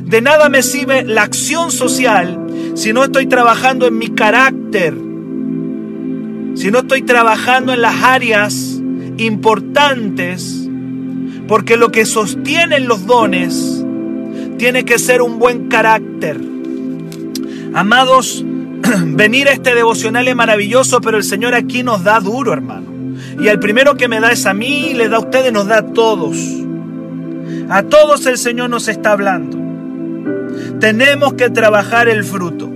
De 0.05 0.21
nada 0.21 0.49
me 0.49 0.63
sirve 0.63 1.03
la 1.03 1.23
acción 1.23 1.71
social 1.71 2.39
si 2.75 2.93
no 2.93 3.03
estoy 3.03 3.27
trabajando 3.27 3.87
en 3.87 3.97
mi 3.97 4.09
carácter. 4.09 4.95
Si 6.55 6.71
no 6.71 6.79
estoy 6.79 7.01
trabajando 7.01 7.73
en 7.73 7.81
las 7.81 8.03
áreas 8.03 8.81
importantes. 9.17 10.67
Porque 11.47 11.77
lo 11.77 11.91
que 11.91 12.05
sostienen 12.05 12.87
los 12.87 13.05
dones 13.05 13.83
tiene 14.57 14.85
que 14.85 14.97
ser 14.97 15.21
un 15.21 15.39
buen 15.39 15.67
carácter. 15.67 16.39
Amados, 17.73 18.45
venir 19.05 19.47
a 19.49 19.53
este 19.53 19.75
devocional 19.75 20.27
es 20.27 20.35
maravilloso, 20.35 21.01
pero 21.01 21.17
el 21.17 21.23
Señor 21.23 21.53
aquí 21.53 21.83
nos 21.83 22.03
da 22.03 22.19
duro, 22.19 22.53
hermano. 22.53 22.87
Y 23.41 23.47
el 23.47 23.59
primero 23.59 23.95
que 23.95 24.07
me 24.07 24.19
da 24.19 24.31
es 24.31 24.45
a 24.45 24.53
mí, 24.53 24.93
le 24.93 25.09
da 25.09 25.17
a 25.17 25.19
ustedes, 25.19 25.51
nos 25.51 25.67
da 25.67 25.79
a 25.79 25.85
todos. 25.93 26.37
A 27.69 27.83
todos 27.83 28.25
el 28.25 28.37
Señor 28.37 28.69
nos 28.69 28.87
está 28.87 29.11
hablando. 29.11 29.62
Tenemos 30.79 31.33
que 31.33 31.49
trabajar 31.49 32.07
el 32.07 32.23
fruto. 32.23 32.71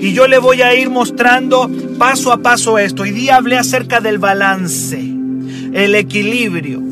Y 0.00 0.12
yo 0.12 0.28
le 0.28 0.38
voy 0.38 0.62
a 0.62 0.74
ir 0.74 0.90
mostrando 0.90 1.70
paso 1.98 2.32
a 2.32 2.38
paso 2.38 2.78
esto. 2.78 3.02
Hoy 3.02 3.10
día 3.10 3.36
hablé 3.36 3.58
acerca 3.58 4.00
del 4.00 4.18
balance, 4.18 4.98
el 4.98 5.94
equilibrio. 5.94 6.88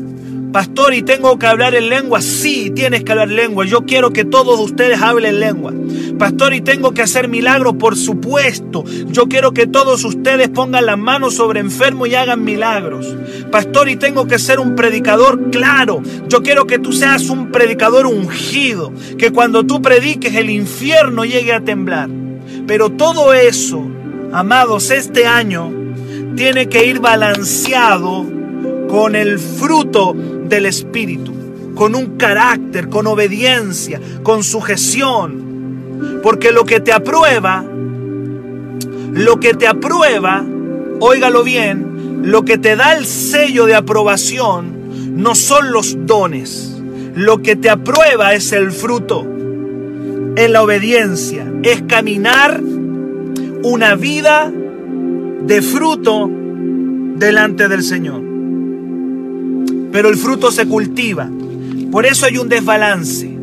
Pastor, 0.51 0.93
¿y 0.93 1.01
tengo 1.01 1.37
que 1.37 1.45
hablar 1.45 1.75
en 1.75 1.89
lengua? 1.89 2.21
Sí, 2.21 2.71
tienes 2.73 3.03
que 3.03 3.11
hablar 3.11 3.29
lengua. 3.29 3.65
Yo 3.65 3.85
quiero 3.85 4.11
que 4.11 4.23
todos 4.23 4.59
ustedes 4.59 5.01
hablen 5.01 5.39
lengua. 5.39 5.73
Pastor, 6.17 6.53
¿y 6.53 6.61
tengo 6.61 6.93
que 6.93 7.01
hacer 7.01 7.27
milagros? 7.27 7.75
Por 7.75 7.97
supuesto. 7.97 8.83
Yo 9.07 9.27
quiero 9.27 9.51
que 9.51 9.67
todos 9.67 10.05
ustedes 10.05 10.49
pongan 10.49 10.85
las 10.85 10.97
manos 10.97 11.35
sobre 11.35 11.59
enfermos 11.59 12.07
y 12.07 12.15
hagan 12.15 12.43
milagros. 12.43 13.13
Pastor, 13.51 13.89
¿y 13.89 13.97
tengo 13.97 14.25
que 14.25 14.39
ser 14.39 14.59
un 14.59 14.75
predicador? 14.75 15.51
Claro. 15.51 16.01
Yo 16.29 16.41
quiero 16.41 16.65
que 16.65 16.79
tú 16.79 16.93
seas 16.93 17.29
un 17.29 17.51
predicador 17.51 18.07
ungido. 18.07 18.93
Que 19.17 19.31
cuando 19.31 19.65
tú 19.65 19.81
prediques 19.81 20.33
el 20.35 20.49
infierno 20.49 21.25
llegue 21.25 21.53
a 21.53 21.61
temblar. 21.61 22.09
Pero 22.65 22.89
todo 22.91 23.33
eso, 23.33 23.85
amados, 24.31 24.91
este 24.91 25.27
año 25.27 25.71
tiene 26.35 26.69
que 26.69 26.85
ir 26.85 26.99
balanceado 26.99 28.25
con 28.87 29.15
el 29.15 29.39
fruto 29.39 30.15
del 30.47 30.65
Espíritu, 30.65 31.33
con 31.75 31.95
un 31.95 32.17
carácter, 32.17 32.89
con 32.89 33.07
obediencia, 33.07 34.01
con 34.23 34.43
sujeción. 34.43 36.19
Porque 36.23 36.51
lo 36.51 36.65
que 36.65 36.79
te 36.79 36.91
aprueba, 36.91 37.63
lo 39.13 39.39
que 39.39 39.53
te 39.53 39.67
aprueba, 39.67 40.45
óigalo 40.99 41.43
bien, 41.43 42.21
lo 42.23 42.43
que 42.43 42.57
te 42.57 42.75
da 42.75 42.93
el 42.97 43.05
sello 43.05 43.65
de 43.65 43.75
aprobación 43.75 45.21
no 45.21 45.35
son 45.35 45.71
los 45.71 46.05
dones. 46.05 46.73
Lo 47.15 47.41
que 47.41 47.55
te 47.55 47.69
aprueba 47.69 48.33
es 48.33 48.51
el 48.51 48.71
fruto, 48.71 49.21
en 49.21 50.53
la 50.53 50.61
obediencia, 50.61 51.51
es 51.63 51.81
caminar 51.87 52.61
una 53.63 53.95
vida 53.95 54.51
de 54.51 55.61
fruto 55.63 56.29
delante 57.15 57.67
del 57.67 57.81
Señor 57.81 58.26
pero 59.97 60.09
el 60.09 60.17
fruto 60.17 60.51
se 60.51 60.67
cultiva. 60.67 61.27
Por 61.91 62.05
eso 62.05 62.27
hay 62.27 62.37
un 62.37 62.49
desbalance. 62.49 63.35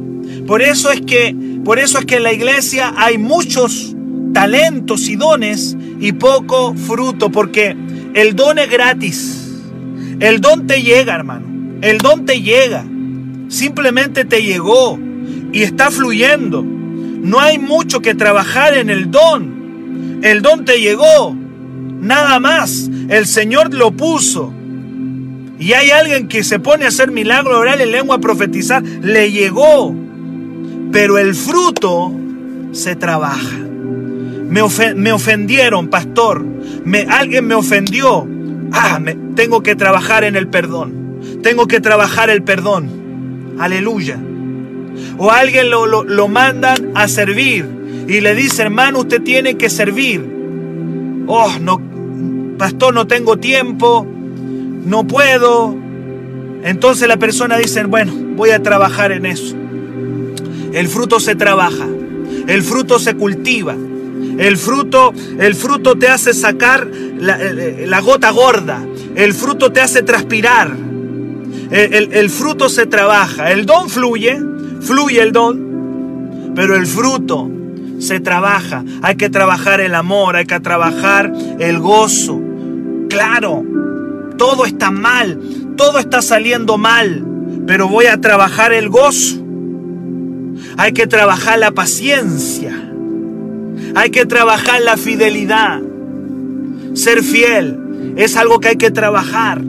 Por 0.47 0.63
eso 0.63 0.93
es 0.93 1.01
que, 1.01 1.35
por 1.65 1.81
eso 1.81 1.99
es 1.99 2.05
que 2.05 2.19
en 2.19 2.23
la 2.23 2.33
iglesia 2.33 2.95
hay 2.97 3.19
muchos 3.19 3.97
talentos 4.33 5.09
y 5.09 5.17
dones 5.17 5.77
y 5.99 6.13
poco 6.13 6.73
fruto, 6.77 7.33
porque 7.33 7.77
el 8.15 8.37
don 8.37 8.61
es 8.61 8.71
gratis. 8.71 9.51
El 10.21 10.41
don 10.41 10.69
te 10.69 10.85
llega, 10.85 11.17
hermano. 11.17 11.79
El 11.83 11.99
don 11.99 12.25
te 12.25 12.41
llega. 12.41 12.87
Simplemente 13.49 14.25
te 14.25 14.45
llegó 14.45 14.97
y 15.51 15.65
está 15.65 15.91
fluyendo. 15.91 16.63
No 16.63 17.41
hay 17.41 17.59
mucho 17.59 17.99
que 17.99 18.15
trabajar 18.15 18.79
en 18.79 18.91
el 18.91 19.11
don. 19.11 20.21
El 20.23 20.41
don 20.41 20.65
te 20.65 20.81
llegó. 20.81 21.37
Nada 22.01 22.39
más. 22.39 22.89
El 23.09 23.27
Señor 23.27 23.75
lo 23.75 23.91
puso. 23.91 24.55
Y 25.59 25.73
hay 25.73 25.91
alguien 25.91 26.29
que 26.29 26.43
se 26.43 26.59
pone 26.59 26.85
a 26.85 26.89
hacer 26.89 27.11
milagro, 27.11 27.59
orar 27.59 27.81
en 27.81 27.93
lengua, 27.93 28.19
profetizar, 28.19 28.83
le 28.83 29.31
llegó. 29.31 29.95
Pero 30.91 31.19
el 31.19 31.35
fruto 31.35 32.13
se 32.73 32.97
trabaja. 32.97 33.59
Me, 34.49 34.61
ofendieron, 35.13 35.89
pastor. 35.89 36.45
Alguien 37.09 37.47
me 37.47 37.55
ofendió. 37.55 38.27
Ah, 38.73 38.99
me, 38.99 39.15
tengo 39.35 39.63
que 39.63 39.77
trabajar 39.77 40.25
en 40.25 40.37
el 40.37 40.49
perdón. 40.49 41.21
Tengo 41.43 41.67
que 41.67 41.81
trabajar 41.81 42.31
el 42.31 42.43
perdón. 42.43 43.55
Aleluya. 43.59 44.19
O 45.19 45.31
alguien 45.31 45.71
lo, 45.71 45.87
lo, 45.87 46.05
lo 46.05 46.29
mandan 46.29 46.93
a 46.95 47.09
servir 47.09 47.67
y 48.09 48.21
le 48.21 48.35
dice, 48.35 48.63
hermano, 48.63 49.01
usted 49.01 49.23
tiene 49.23 49.57
que 49.57 49.71
servir. 49.71 50.25
Oh, 51.27 51.53
no, 51.61 51.81
pastor, 52.59 52.93
no 52.93 53.07
tengo 53.07 53.39
tiempo 53.39 54.07
no 54.85 55.07
puedo. 55.07 55.75
Entonces 56.63 57.09
la 57.09 57.17
persona 57.17 57.59
dice, 57.59 57.85
bueno, 57.85 58.13
voy 58.37 58.51
a 58.51 58.63
trabajar 58.63 59.13
en 59.13 59.27
eso. 59.27 59.55
El 60.73 60.89
fruto 60.89 61.21
se 61.21 61.35
trabaja, 61.35 61.87
el 62.49 62.63
fruto 62.63 62.99
se 62.99 63.15
cultiva, 63.15 63.75
el 64.39 64.57
fruto, 64.57 65.13
el 65.39 65.55
fruto 65.55 65.97
te 65.97 66.09
hace 66.09 66.35
sacar 66.35 66.89
la, 67.19 67.41
eh, 67.41 67.85
eh, 67.85 68.01
gota 68.03 68.31
gorda, 68.31 68.85
el 69.15 69.35
fruto 69.35 69.71
te 69.71 69.81
hace 69.81 70.03
transpirar, 70.03 70.75
el, 71.71 72.13
el 72.13 72.31
fruto 72.31 72.69
se 72.69 72.87
trabaja, 72.87 73.53
el 73.53 73.67
don 73.67 73.89
fluye, 73.89 74.37
fluye 74.81 75.23
el 75.23 75.31
don, 75.33 76.53
pero 76.57 76.75
el 76.75 76.87
fruto 76.87 77.51
se 77.99 78.21
trabaja. 78.21 78.85
Hay 79.03 79.17
que 79.17 79.31
trabajar 79.31 79.81
el 79.81 79.95
amor, 79.95 80.37
hay 80.37 80.47
que 80.47 80.61
trabajar 80.61 81.33
el 81.59 81.79
gozo. 81.79 82.41
Claro, 83.09 83.63
todo 84.37 84.65
está 84.65 84.91
mal, 84.91 85.39
todo 85.77 85.99
está 85.99 86.23
saliendo 86.23 86.79
mal, 86.79 87.25
pero 87.67 87.89
voy 87.89 88.07
a 88.07 88.21
trabajar 88.21 88.73
el 88.73 88.89
gozo. 88.89 89.43
Hay 90.77 90.93
que 90.93 91.07
trabajar 91.07 91.59
la 91.59 91.73
paciencia. 91.73 92.73
Hay 93.95 94.11
que 94.11 94.27
trabajar 94.27 94.83
la 94.83 94.97
fidelidad. 94.97 95.81
Ser 96.95 97.23
fiel 97.23 98.15
es 98.17 98.37
algo 98.37 98.61
que 98.61 98.69
hay 98.69 98.77
que 98.77 98.91
trabajar. 98.91 99.63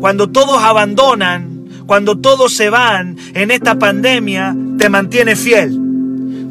Cuando 0.00 0.28
todos 0.30 0.62
abandonan, 0.62 1.68
cuando 1.86 2.18
todos 2.18 2.52
se 2.54 2.70
van 2.70 3.16
en 3.34 3.50
esta 3.50 3.78
pandemia, 3.78 4.56
te 4.78 4.88
mantiene 4.88 5.36
fiel. 5.36 5.78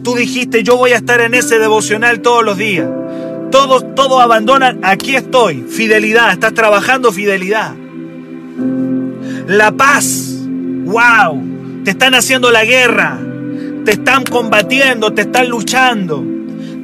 Tú 0.04 0.16
dijiste, 0.16 0.64
yo 0.64 0.78
voy 0.78 0.92
a 0.92 0.98
estar 0.98 1.22
en 1.22 1.34
ese 1.34 1.60
devocional 1.60 2.22
todos 2.22 2.44
los 2.44 2.58
días. 2.58 2.88
Todos, 3.52 3.96
todos 3.96 4.22
abandonan, 4.22 4.80
aquí 4.84 5.16
estoy. 5.16 5.66
Fidelidad, 5.70 6.32
estás 6.32 6.54
trabajando 6.54 7.12
fidelidad. 7.12 7.76
La 9.48 9.72
paz, 9.72 10.38
wow, 10.86 11.42
te 11.84 11.92
están 11.92 12.16
haciendo 12.16 12.52
la 12.52 12.64
guerra, 12.64 13.20
te 13.86 13.92
están 13.92 14.24
combatiendo, 14.24 15.14
te 15.14 15.24
están 15.24 15.50
luchando, 15.50 16.24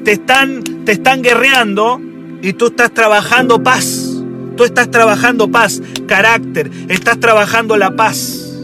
te 0.04 0.14
están, 0.14 0.64
te 0.86 0.92
están 0.92 1.22
guerreando 1.22 2.02
y 2.42 2.54
tú 2.54 2.68
estás 2.68 2.94
trabajando 2.94 3.64
paz. 3.64 4.14
Tú 4.58 4.64
estás 4.64 4.90
trabajando 4.90 5.52
paz, 5.52 5.84
carácter, 6.08 6.72
estás 6.90 7.20
trabajando 7.20 7.78
la 7.78 7.96
paz, 7.96 8.56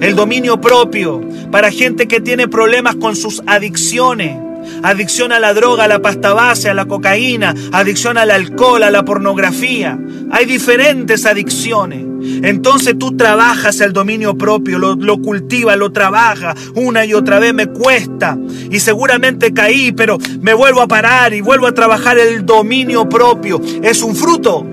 el 0.00 0.14
dominio 0.14 0.60
propio 0.60 1.22
para 1.50 1.70
gente 1.70 2.06
que 2.06 2.20
tiene 2.20 2.48
problemas 2.48 2.96
con 2.96 3.16
sus 3.16 3.42
adicciones. 3.46 4.47
Adicción 4.82 5.32
a 5.32 5.38
la 5.38 5.54
droga, 5.54 5.84
a 5.84 5.88
la 5.88 6.00
pasta 6.00 6.32
base, 6.32 6.68
a 6.68 6.74
la 6.74 6.86
cocaína, 6.86 7.54
adicción 7.72 8.18
al 8.18 8.30
alcohol, 8.30 8.82
a 8.82 8.90
la 8.90 9.04
pornografía. 9.04 9.98
Hay 10.30 10.44
diferentes 10.44 11.26
adicciones. 11.26 12.04
Entonces 12.42 12.98
tú 12.98 13.16
trabajas 13.16 13.80
el 13.80 13.92
dominio 13.92 14.36
propio, 14.36 14.78
lo, 14.78 14.96
lo 14.96 15.18
cultivas, 15.18 15.76
lo 15.76 15.92
trabajas 15.92 16.56
una 16.74 17.04
y 17.04 17.14
otra 17.14 17.38
vez, 17.38 17.54
me 17.54 17.66
cuesta. 17.66 18.36
Y 18.70 18.80
seguramente 18.80 19.52
caí, 19.52 19.92
pero 19.92 20.18
me 20.40 20.54
vuelvo 20.54 20.82
a 20.82 20.88
parar 20.88 21.32
y 21.32 21.40
vuelvo 21.40 21.66
a 21.66 21.72
trabajar 21.72 22.18
el 22.18 22.44
dominio 22.44 23.08
propio. 23.08 23.60
Es 23.82 24.02
un 24.02 24.14
fruto 24.14 24.66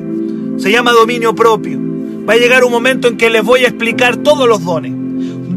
se 0.58 0.72
llama 0.72 0.92
dominio 0.92 1.36
propio. 1.36 1.80
Va 2.28 2.34
a 2.34 2.38
llegar 2.38 2.64
un 2.64 2.72
momento 2.72 3.08
en 3.08 3.18
que 3.18 3.30
les 3.30 3.44
voy 3.44 3.66
a 3.66 3.68
explicar 3.68 4.18
todos 4.18 4.48
los 4.48 4.64
dones. 4.64 5.05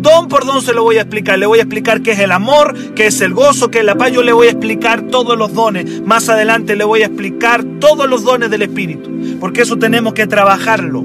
Don 0.00 0.28
por 0.28 0.46
don 0.46 0.62
se 0.62 0.72
lo 0.72 0.82
voy 0.82 0.98
a 0.98 1.02
explicar. 1.02 1.38
Le 1.38 1.46
voy 1.46 1.58
a 1.58 1.62
explicar 1.62 2.02
qué 2.02 2.12
es 2.12 2.18
el 2.20 2.32
amor, 2.32 2.74
qué 2.94 3.06
es 3.06 3.20
el 3.20 3.34
gozo, 3.34 3.70
qué 3.70 3.80
es 3.80 3.84
la 3.84 3.96
paz. 3.96 4.12
Yo 4.12 4.22
le 4.22 4.32
voy 4.32 4.46
a 4.46 4.50
explicar 4.50 5.02
todos 5.02 5.36
los 5.36 5.52
dones. 5.52 6.02
Más 6.02 6.28
adelante 6.28 6.76
le 6.76 6.84
voy 6.84 7.02
a 7.02 7.06
explicar 7.06 7.64
todos 7.80 8.08
los 8.08 8.24
dones 8.24 8.50
del 8.50 8.62
Espíritu. 8.62 9.10
Porque 9.40 9.62
eso 9.62 9.76
tenemos 9.76 10.14
que 10.14 10.26
trabajarlo. 10.26 11.04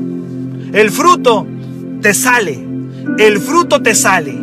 El 0.73 0.91
fruto 0.91 1.47
te 2.01 2.13
sale. 2.13 2.59
El 3.17 3.39
fruto 3.39 3.81
te 3.81 3.95
sale. 3.95 4.37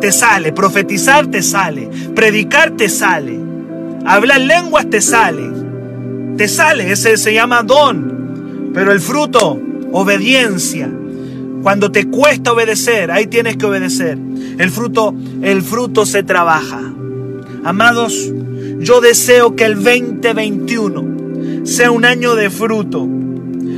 Te 0.00 0.12
sale. 0.12 0.52
Profetizar 0.52 1.26
te 1.26 1.42
sale. 1.42 1.88
Predicar 2.14 2.72
te 2.72 2.88
sale. 2.88 3.38
Hablar 4.04 4.40
lenguas 4.40 4.88
te 4.88 5.00
sale. 5.00 5.50
Te 6.36 6.48
sale. 6.48 6.92
Ese 6.92 7.16
se 7.16 7.34
llama 7.34 7.62
don. 7.62 8.70
Pero 8.72 8.92
el 8.92 9.00
fruto, 9.00 9.58
obediencia. 9.92 10.90
Cuando 11.66 11.90
te 11.90 12.08
cuesta 12.08 12.52
obedecer, 12.52 13.10
ahí 13.10 13.26
tienes 13.26 13.56
que 13.56 13.66
obedecer. 13.66 14.16
El 14.56 14.70
fruto, 14.70 15.12
el 15.42 15.62
fruto 15.62 16.06
se 16.06 16.22
trabaja. 16.22 16.80
Amados, 17.64 18.32
yo 18.78 19.00
deseo 19.00 19.56
que 19.56 19.64
el 19.64 19.74
2021 19.74 21.66
sea 21.66 21.90
un 21.90 22.04
año 22.04 22.36
de 22.36 22.50
fruto, 22.50 23.08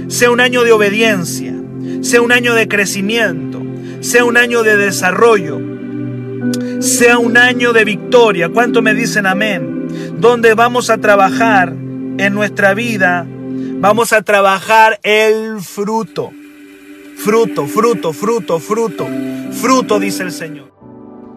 sea 0.09 0.31
un 0.31 0.40
año 0.40 0.64
de 0.64 0.72
obediencia, 0.72 1.55
sea 2.03 2.20
un 2.20 2.31
año 2.31 2.53
de 2.53 2.68
crecimiento, 2.68 3.62
sea 4.01 4.27
un 4.27 4.37
año 4.37 4.62
de 4.62 4.77
desarrollo, 4.77 5.59
sea 6.81 7.16
un 7.16 7.38
año 7.38 7.72
de 7.72 7.87
victoria. 7.87 8.51
¿Cuánto 8.51 8.83
me 8.83 8.92
dicen 8.92 9.24
amén? 9.24 9.88
Donde 10.20 10.53
vamos 10.53 10.90
a 10.90 10.98
trabajar 10.98 11.70
en 12.18 12.35
nuestra 12.35 12.74
vida 12.74 13.27
Vamos 13.81 14.12
a 14.12 14.22
trabajar 14.22 14.98
el 15.05 15.61
fruto. 15.61 16.33
Fruto, 17.18 17.66
fruto, 17.66 18.12
fruto, 18.12 18.61
fruto. 18.61 19.04
Fruto, 19.50 19.98
dice 19.98 20.22
el 20.22 20.31
Señor. 20.31 20.72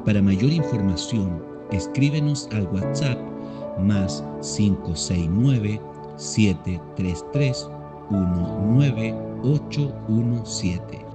Para 0.06 0.22
mayor 0.22 0.52
información, 0.52 1.44
escríbenos 1.72 2.48
al 2.52 2.68
WhatsApp 2.68 3.18
más 3.80 4.24
569 4.56 5.82
733 6.18 7.68
19817. 8.12 11.11